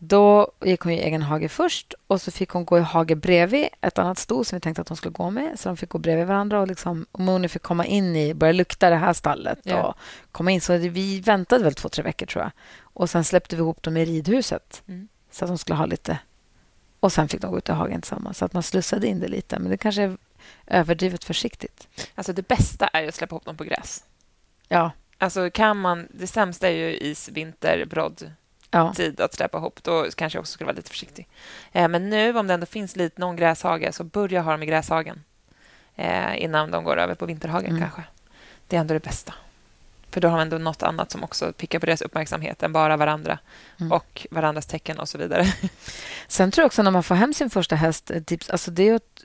[0.00, 3.68] Då gick hon i egen hage först och så fick hon gå i hage bredvid
[3.80, 5.58] ett annat sto som vi tänkte att hon skulle gå med.
[5.58, 8.90] Så de fick gå bredvid varandra och, liksom, och fick komma in i, börja lukta
[8.90, 9.58] det här stallet.
[9.64, 9.84] Yeah.
[9.84, 9.96] Och
[10.32, 10.60] komma in.
[10.60, 12.50] Så vi väntade väl två, tre veckor tror jag.
[12.80, 15.08] Och sen släppte vi ihop dem i ridhuset mm.
[15.30, 16.18] så att de skulle ha lite...
[17.00, 18.38] Och sen fick de gå ut i hagen tillsammans.
[18.38, 19.58] Så att man slussade in det lite.
[19.58, 20.16] Men det kanske är
[20.66, 21.88] överdrivet försiktigt.
[22.14, 24.04] Alltså det bästa är att släppa ihop dem på gräs.
[24.68, 24.90] Ja.
[25.18, 26.08] Alltså kan man...
[26.10, 28.32] Det sämsta är ju is, vinter, brodd
[28.70, 28.94] ja.
[28.94, 29.82] tid att släppa ihop.
[29.82, 31.28] Då kanske jag också skulle vara lite försiktig.
[31.72, 34.66] Eh, men nu, om det ändå finns lite, någon gräshage, så börja ha dem i
[34.66, 35.24] gräshagen
[35.96, 37.82] eh, innan de går över på vinterhagen mm.
[37.82, 38.04] kanske.
[38.66, 39.34] Det är ändå det bästa.
[40.10, 42.96] För då har de ändå något annat som också pickar på deras uppmärksamhet än bara
[42.96, 43.38] varandra
[43.80, 43.92] mm.
[43.92, 45.46] och varandras tecken och så vidare.
[46.28, 48.94] Sen tror jag också när man får hem sin första häst, tips, alltså det är
[48.94, 49.24] att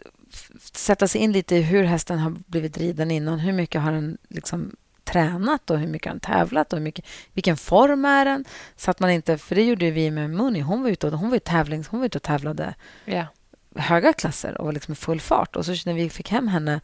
[0.73, 3.39] sätta sig in lite i hur hästen har blivit riden innan.
[3.39, 7.05] Hur mycket har den liksom tränat och hur mycket har den tävlat och hur mycket,
[7.33, 8.45] vilken form är den?
[8.75, 10.61] Så att man inte, för det gjorde vi med Mooney.
[10.61, 12.75] Hon var ute och, hon var tävlings, hon var ute och tävlade
[13.05, 13.27] yeah.
[13.75, 15.55] höga klasser och var liksom i full fart.
[15.55, 16.81] Och så när vi fick hem henne,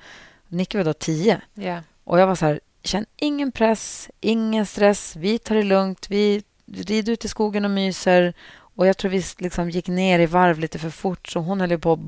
[0.47, 1.41] Nicky var då tio.
[1.55, 1.81] Yeah.
[2.03, 5.15] Och jag var så här, känn ingen press, ingen stress.
[5.15, 6.09] Vi tar det lugnt.
[6.09, 6.43] Vi
[6.73, 8.33] rider ut i skogen och myser
[8.75, 11.79] Och jag tror vi liksom gick ner i varv lite för fort, så hon höll
[11.79, 11.99] på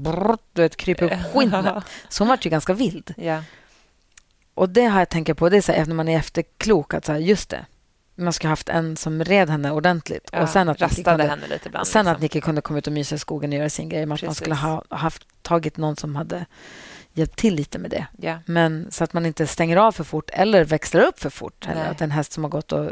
[0.54, 1.84] att krypa upp skinnet.
[2.10, 3.14] Så hon var ju ganska vild.
[3.18, 3.44] Ja.
[4.54, 7.06] Och det har jag tänkt på, det är så här, när man är efterklok, att
[7.06, 7.66] så här, just det,
[8.16, 10.30] man skulle haft en som red henne ordentligt.
[10.32, 11.88] Ja, och sen att Nicky kunde, henne lite ibland.
[11.88, 12.16] Sen liksom.
[12.16, 14.04] att Nicky kunde komma ut och mysa i skogen och göra sin grej.
[14.04, 16.46] Att man skulle ha haft, tagit någon som hade
[17.14, 18.08] hjälpt till lite med det.
[18.18, 18.38] Ja.
[18.46, 21.68] Men så att man inte stänger av för fort eller växlar upp för fort.
[21.68, 22.92] Eller att en häst som har gått och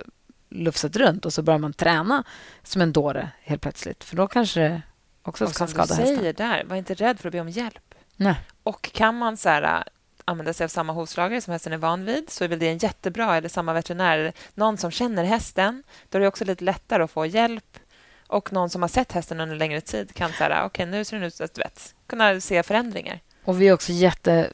[0.50, 2.24] lufsat runt och så börjar man träna
[2.64, 4.04] som en dåre helt plötsligt.
[4.04, 4.82] För då kanske det
[5.24, 6.18] också och kan skada hästen.
[6.18, 7.96] säger där, var inte rädd för att be om hjälp.
[8.16, 8.36] Nej.
[8.64, 9.84] Och kan man så här,
[10.30, 12.78] använda sig av samma hovslagare som hästen är van vid så är väl det en
[12.78, 15.84] jättebra, eller samma veterinär, någon som känner hästen.
[16.10, 17.80] Då är det också lite lättare att få hjälp.
[18.28, 21.18] Och någon som har sett hästen under längre tid kan säga okej, okay, nu ser
[21.18, 23.20] den ut att vet, kunna se förändringar.
[23.46, 24.52] Och vi är också jätte...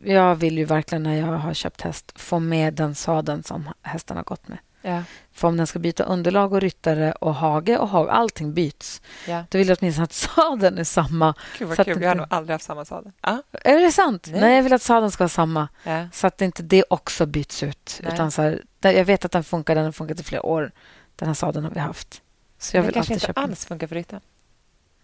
[0.00, 4.16] Jag vill ju verkligen när jag har köpt häst få med den sadeln som hästen
[4.16, 4.58] har gått med.
[4.88, 5.02] Ja.
[5.32, 9.02] För om den ska byta underlag och ryttare och hage och hage, allting byts.
[9.26, 9.44] Ja.
[9.50, 11.34] Då vill jag åtminstone att sadeln är samma.
[11.58, 12.04] Gud vad kul, inte...
[12.04, 13.12] jag har nog aldrig haft samma sadel.
[13.20, 13.38] Ah.
[13.52, 14.28] Är det sant?
[14.30, 14.40] Nej.
[14.40, 14.56] Nej.
[14.56, 15.68] jag vill att sadeln ska vara samma.
[15.82, 16.08] Ja.
[16.12, 18.00] Så att inte det också byts ut.
[18.12, 20.72] Utan så här, jag vet att den funkar, den har funkat i flera år.
[21.16, 22.22] Den här sadeln har vi haft.
[22.58, 24.22] Så jag vill kanske inte köpa alls funkar för ryttaren.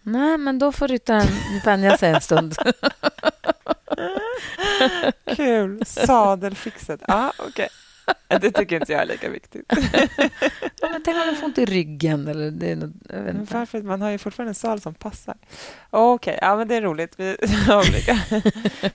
[0.01, 1.27] Nej, men då får ryttaren
[1.65, 2.55] vänja sig en stund.
[5.35, 5.85] Kul.
[5.85, 7.01] Sadelfixet.
[7.07, 7.49] Ja, okej.
[7.49, 7.67] Okay.
[8.27, 9.65] Det tycker inte jag är lika viktigt.
[10.81, 12.27] ja, men tänk om du får ont i ryggen.
[12.27, 13.81] Eller det är något, men varför?
[13.81, 15.35] Man har ju fortfarande en sal som passar.
[15.89, 17.13] Okej, okay, ja, men det är roligt.
[17.17, 17.37] Vi
[17.67, 18.19] har olika.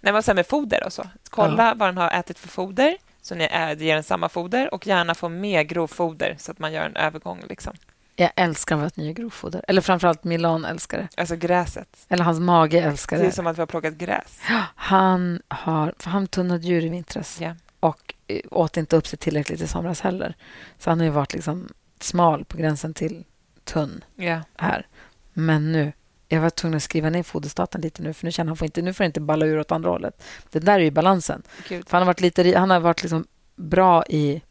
[0.00, 1.06] Nej, men sen med foder och så.
[1.30, 1.74] Kolla ja.
[1.76, 3.48] vad den har ätit för foder, så ni
[3.78, 7.42] ger den samma foder och gärna få med grovfoder så att man gör en övergång.
[7.48, 7.72] Liksom.
[8.16, 9.64] Jag älskar vårt nya grovfoder.
[9.68, 11.08] Eller framförallt Milan älskar det.
[11.16, 12.06] Alltså gräset.
[12.08, 13.22] Eller hans mage älskar det.
[13.22, 14.40] Det är som att vi har plockat gräs.
[14.74, 15.94] Han har...
[15.98, 17.40] För han tunnade djur i vintras.
[17.40, 17.54] Yeah.
[17.80, 18.14] Och
[18.50, 20.36] åt inte upp sig tillräckligt i somras heller.
[20.78, 21.68] Så han har ju varit liksom
[22.00, 23.24] smal på gränsen till
[23.64, 24.42] tunn yeah.
[24.56, 24.86] här.
[25.32, 25.92] Men nu...
[26.32, 28.82] Jag var tvungen att skriva ner foderstaten lite nu, för nu känner han får inte,
[28.82, 30.22] nu får inte balla ur åt andra hållet.
[30.50, 31.42] Det där är ju balansen.
[31.64, 33.26] För han har varit, lite, han har varit liksom
[33.56, 34.42] bra i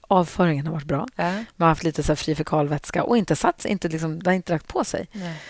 [0.00, 1.06] avföringen har varit bra.
[1.16, 1.24] Äh.
[1.26, 4.34] Man har haft lite så här fri fekalvätska och inte satt inte liksom, det har
[4.34, 5.08] inte lagt på sig.
[5.12, 5.40] Nej.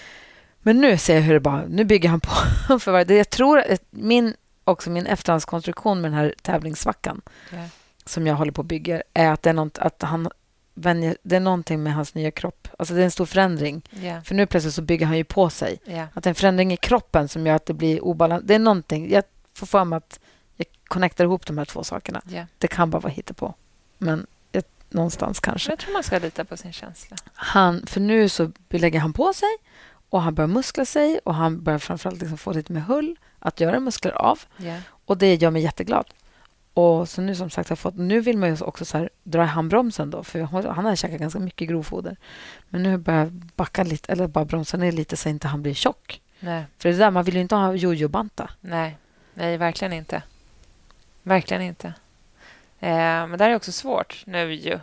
[0.63, 1.63] Men nu ser jag hur det bara...
[1.69, 2.79] Nu bygger han på.
[2.79, 4.35] för varje, jag tror att min,
[4.65, 7.21] också min efterhandskonstruktion med den här tävlingssvackan
[7.53, 7.67] yeah.
[8.05, 10.29] som jag håller på att bygga är att det är, något, att han
[10.75, 12.69] vänjer, det är någonting med hans nya kropp.
[12.79, 13.83] Alltså det är en stor förändring.
[14.01, 14.23] Yeah.
[14.23, 15.81] För nu plötsligt så bygger han ju på sig.
[15.87, 16.09] Yeah.
[16.15, 18.43] Att det är en förändring i kroppen som gör att det blir obalans.
[18.47, 19.11] Det är någonting.
[19.11, 20.21] Jag får för mig att
[20.57, 22.23] jag connectar ihop de här två sakerna.
[22.59, 23.55] Det kan bara vara hittepå.
[23.99, 24.27] Men
[24.95, 25.73] någonstans kanske.
[25.73, 27.17] Jag tror man ska lita på sin känsla.
[27.35, 29.49] Han, för nu så lägger han på sig
[30.09, 33.61] och han börjar muskla sig och han börjar framförallt liksom få lite med hull att
[33.61, 34.41] göra muskler av.
[34.59, 34.81] Yeah.
[35.07, 36.07] Och det gör mig jätteglad.
[36.75, 39.45] Och så nu som sagt har fått, nu vill man ju också så här, dra
[39.45, 42.17] i handbromsen då, för han har käkat ganska mycket grovfoder.
[42.69, 45.75] Men nu börjar jag backa lite, eller bara bromsa ner lite så inte han blir
[45.75, 46.21] tjock.
[46.41, 46.65] Nej.
[46.79, 48.51] För det där, man vill ju inte ha jojo-banta.
[48.61, 48.99] Nej.
[49.35, 50.23] Nej, verkligen inte.
[51.23, 51.87] Verkligen inte.
[52.81, 54.79] Eh, men det är också svårt nu ju.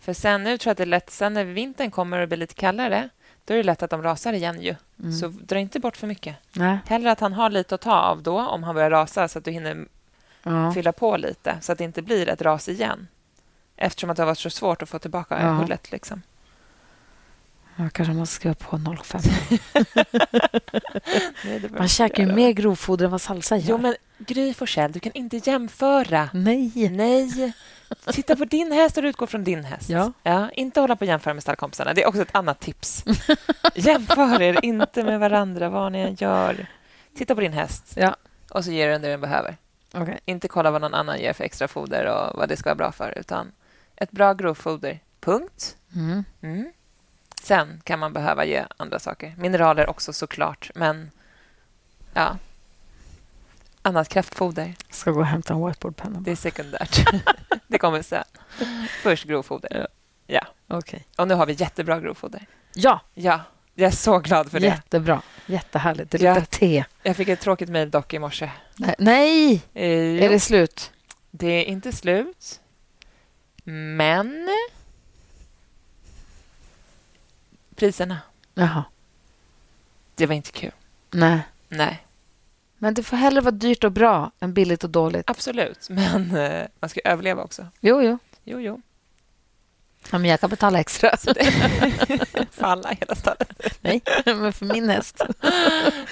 [0.00, 2.26] För sen nu tror jag att det är lätt, sen när vintern kommer och det
[2.26, 3.08] blir lite kallare,
[3.44, 4.74] då är det lätt att de rasar igen ju.
[5.00, 5.12] Mm.
[5.12, 6.36] Så dra inte bort för mycket.
[6.52, 6.78] Nej.
[6.86, 9.44] Hellre att han har lite att ta av då, om han börjar rasa, så att
[9.44, 9.86] du hinner
[10.42, 10.72] ja.
[10.72, 13.08] fylla på lite, så att det inte blir ett ras igen.
[13.76, 15.48] Eftersom att det har varit så svårt att få tillbaka ja.
[15.48, 15.92] hullet.
[15.92, 16.22] Liksom.
[17.76, 21.70] Jag kanske måste skriva på 0,5.
[21.78, 23.68] Man käkar ju mer grovfoder än vad salsa gör.
[23.68, 26.28] Jo, men Gry Forssell, du kan inte jämföra.
[26.32, 26.90] Nej.
[26.90, 27.52] Nej.
[28.12, 29.90] Titta på din häst och utgå från din häst.
[29.90, 30.12] Ja.
[30.22, 31.94] Ja, inte hålla på att jämföra med stallkompisarna.
[31.94, 33.04] Det är också ett annat tips.
[33.74, 36.66] Jämför er inte med varandra, vad ni än gör.
[37.16, 38.16] Titta på din häst ja.
[38.50, 39.56] och så ger den det den behöver.
[39.94, 40.18] Okay.
[40.24, 42.92] Inte kolla vad någon annan ger för extra foder och vad det ska vara bra
[42.92, 43.52] för, utan
[43.96, 45.00] ett bra grovfoder.
[45.20, 45.76] Punkt.
[45.94, 46.24] Mm.
[46.40, 46.72] Mm.
[47.42, 49.34] Sen kan man behöva ge andra saker.
[49.38, 51.10] Mineraler också såklart, men
[52.14, 52.36] ja.
[53.82, 54.74] Annat kraftfoder.
[54.86, 56.20] Jag ska gå och hämta en whiteboardpenna.
[56.20, 57.10] Det är sekundärt.
[57.66, 58.24] det kommer sen.
[59.02, 59.88] Först grovfoder.
[60.26, 60.46] Ja.
[60.68, 61.00] Okay.
[61.16, 62.46] Och nu har vi jättebra grovfoder.
[62.74, 63.00] Ja.
[63.14, 63.40] Ja.
[63.74, 64.66] Jag är så glad för det.
[64.66, 65.22] Jättebra.
[65.46, 66.10] Jättehärligt.
[66.10, 66.84] Det luktar te.
[67.02, 68.50] Jag fick ett tråkigt mejl dock i morse.
[68.76, 68.94] Nej!
[68.98, 69.62] Nej.
[69.74, 70.92] Eh, är det slut?
[71.30, 72.60] Det är inte slut.
[73.64, 74.48] Men
[77.76, 78.18] priserna.
[78.54, 78.84] Jaha.
[80.14, 80.72] Det var inte kul.
[81.10, 81.40] Nej.
[81.68, 82.06] Nej.
[82.78, 85.30] Men det får hellre vara dyrt och bra än billigt och dåligt.
[85.30, 87.66] Absolut, men eh, man ska överleva också.
[87.80, 88.18] Jo, jo.
[88.44, 88.80] Jo, jo.
[90.10, 91.16] Ja, men jag kan betala extra.
[91.16, 91.44] Så det...
[92.50, 93.78] för alla hela stallet?
[93.80, 95.22] Nej, men för min häst.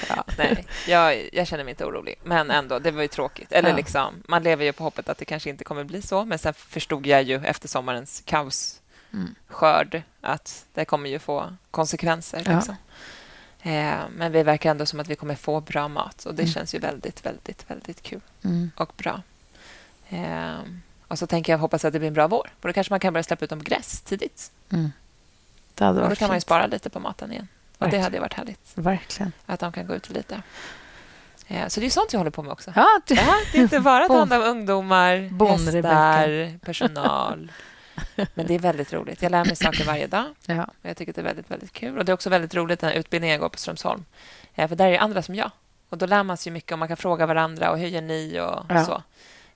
[0.08, 2.14] ja, nej, jag, jag känner mig inte orolig.
[2.24, 3.52] Men ändå, det var ju tråkigt.
[3.52, 3.76] Eller ja.
[3.76, 6.24] liksom, man lever ju på hoppet att det kanske inte kommer bli så.
[6.24, 8.79] Men sen förstod jag ju efter sommarens kaos
[9.12, 9.34] mm.
[9.48, 12.42] skörd att det kommer ju få konsekvenser.
[12.46, 12.56] Ja.
[12.56, 12.76] Liksom.
[13.62, 16.52] Eh, men vi verkar ändå som att vi kommer få bra mat och det mm.
[16.52, 18.70] känns ju väldigt, väldigt, väldigt kul mm.
[18.76, 19.22] och bra.
[20.08, 20.58] Eh,
[21.08, 22.50] och så tänker jag hoppas att det blir en bra vår.
[22.60, 24.52] Och då kanske man kan börja släppa ut dem på gräs tidigt.
[24.70, 24.92] Mm.
[25.74, 26.28] Det hade och då kan fint.
[26.28, 27.48] man ju spara lite på maten igen.
[27.78, 28.00] Och Verkligen.
[28.00, 28.72] det hade varit härligt.
[28.74, 29.32] Verkligen.
[29.46, 30.42] Att de kan gå ut lite.
[31.46, 32.72] Eh, så det är sånt jag håller på med också.
[32.76, 33.14] Ja, du...
[33.14, 37.52] ja, det är inte bara att ta hand om ungdomar, bon, hästar, personal.
[38.34, 39.22] Men det är väldigt roligt.
[39.22, 40.24] Jag lär mig saker varje dag.
[40.46, 40.68] Ja.
[40.82, 41.98] Jag tycker det är väldigt, väldigt kul.
[41.98, 44.04] Och Det är också väldigt roligt den utbildningen jag går på Strömsholm.
[44.54, 45.50] Eh, för där är det andra som jag.
[45.88, 48.40] Och Då lär man sig mycket och man kan fråga varandra och hur gör ni
[48.40, 48.84] och ja.
[48.84, 49.02] så.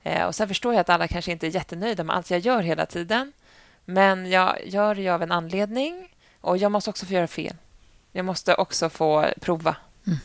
[0.03, 2.63] Eh, och Sen förstår jag att alla kanske inte är jättenöjda med allt jag gör
[2.63, 3.33] hela tiden.
[3.85, 6.09] Men jag gör det av en anledning
[6.41, 7.57] och jag måste också få göra fel.
[8.13, 9.77] Jag måste också få prova.
[10.07, 10.19] Mm.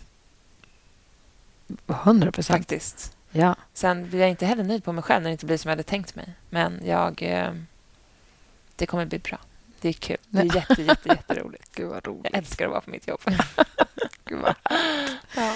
[1.87, 2.59] 100 procent.
[2.59, 3.17] Faktiskt.
[3.31, 3.55] Ja.
[3.73, 5.71] Sen blir jag inte heller nöjd på mig själv när det inte blir som jag
[5.71, 6.33] hade tänkt mig.
[6.49, 7.23] Men jag...
[8.79, 9.37] Det kommer bli bra.
[9.81, 10.17] Det är kul.
[10.29, 11.69] Det är jätte, jätte, jätteroligt.
[11.75, 12.25] Gud vad roligt.
[12.31, 13.21] Jag älskar att vara på mitt jobb.
[14.25, 14.55] Gud vad...
[15.35, 15.55] Ja.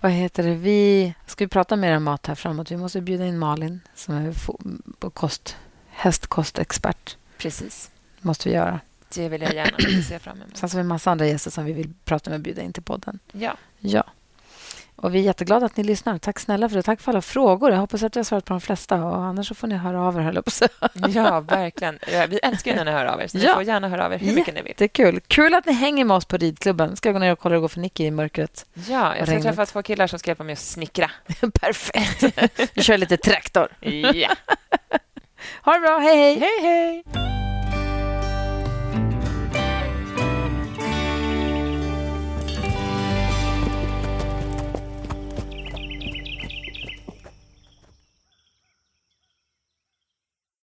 [0.00, 0.54] Vad heter det?
[0.54, 2.70] Vi ska vi prata mer om mat här framåt.
[2.70, 4.34] Vi måste bjuda in Malin som är
[5.10, 5.56] kost,
[5.88, 7.16] hästkostexpert.
[7.38, 7.90] Precis.
[8.20, 8.80] måste vi göra.
[9.14, 10.56] Det vill jag gärna se fram emot.
[10.56, 12.72] Sen har vi en massa andra gäster som vi vill prata med och bjuda in
[12.72, 13.18] till podden.
[13.32, 13.56] Ja.
[13.78, 14.04] Ja.
[14.96, 16.18] Och Vi är jätteglada att ni lyssnar.
[16.18, 16.82] Tack snälla för det.
[16.82, 17.70] Tack för alla frågor.
[17.70, 19.04] Jag hoppas att jag har svarat på de flesta.
[19.04, 20.42] Och annars så får ni höra av er, höll
[21.14, 21.98] Ja, verkligen.
[22.28, 23.26] Vi älskar när ni hör av er.
[23.26, 23.48] Så ja.
[23.48, 24.74] Ni får gärna höra av er hur mycket ni vill.
[24.76, 25.20] Det är kul.
[25.20, 26.96] Kul att ni hänger med oss på ridklubben.
[26.96, 28.66] Ska jag gå ner och kolla hur det går för Nicky i mörkret?
[28.88, 31.10] Ja, jag ska träffa två killar som ska hjälpa mig att snickra.
[31.60, 32.24] Perfekt.
[32.74, 33.68] Vi kör lite traktor.
[34.14, 34.28] Ja.
[35.62, 35.98] ha det bra.
[35.98, 36.38] Hej, hej.
[36.40, 37.35] Hej, hej.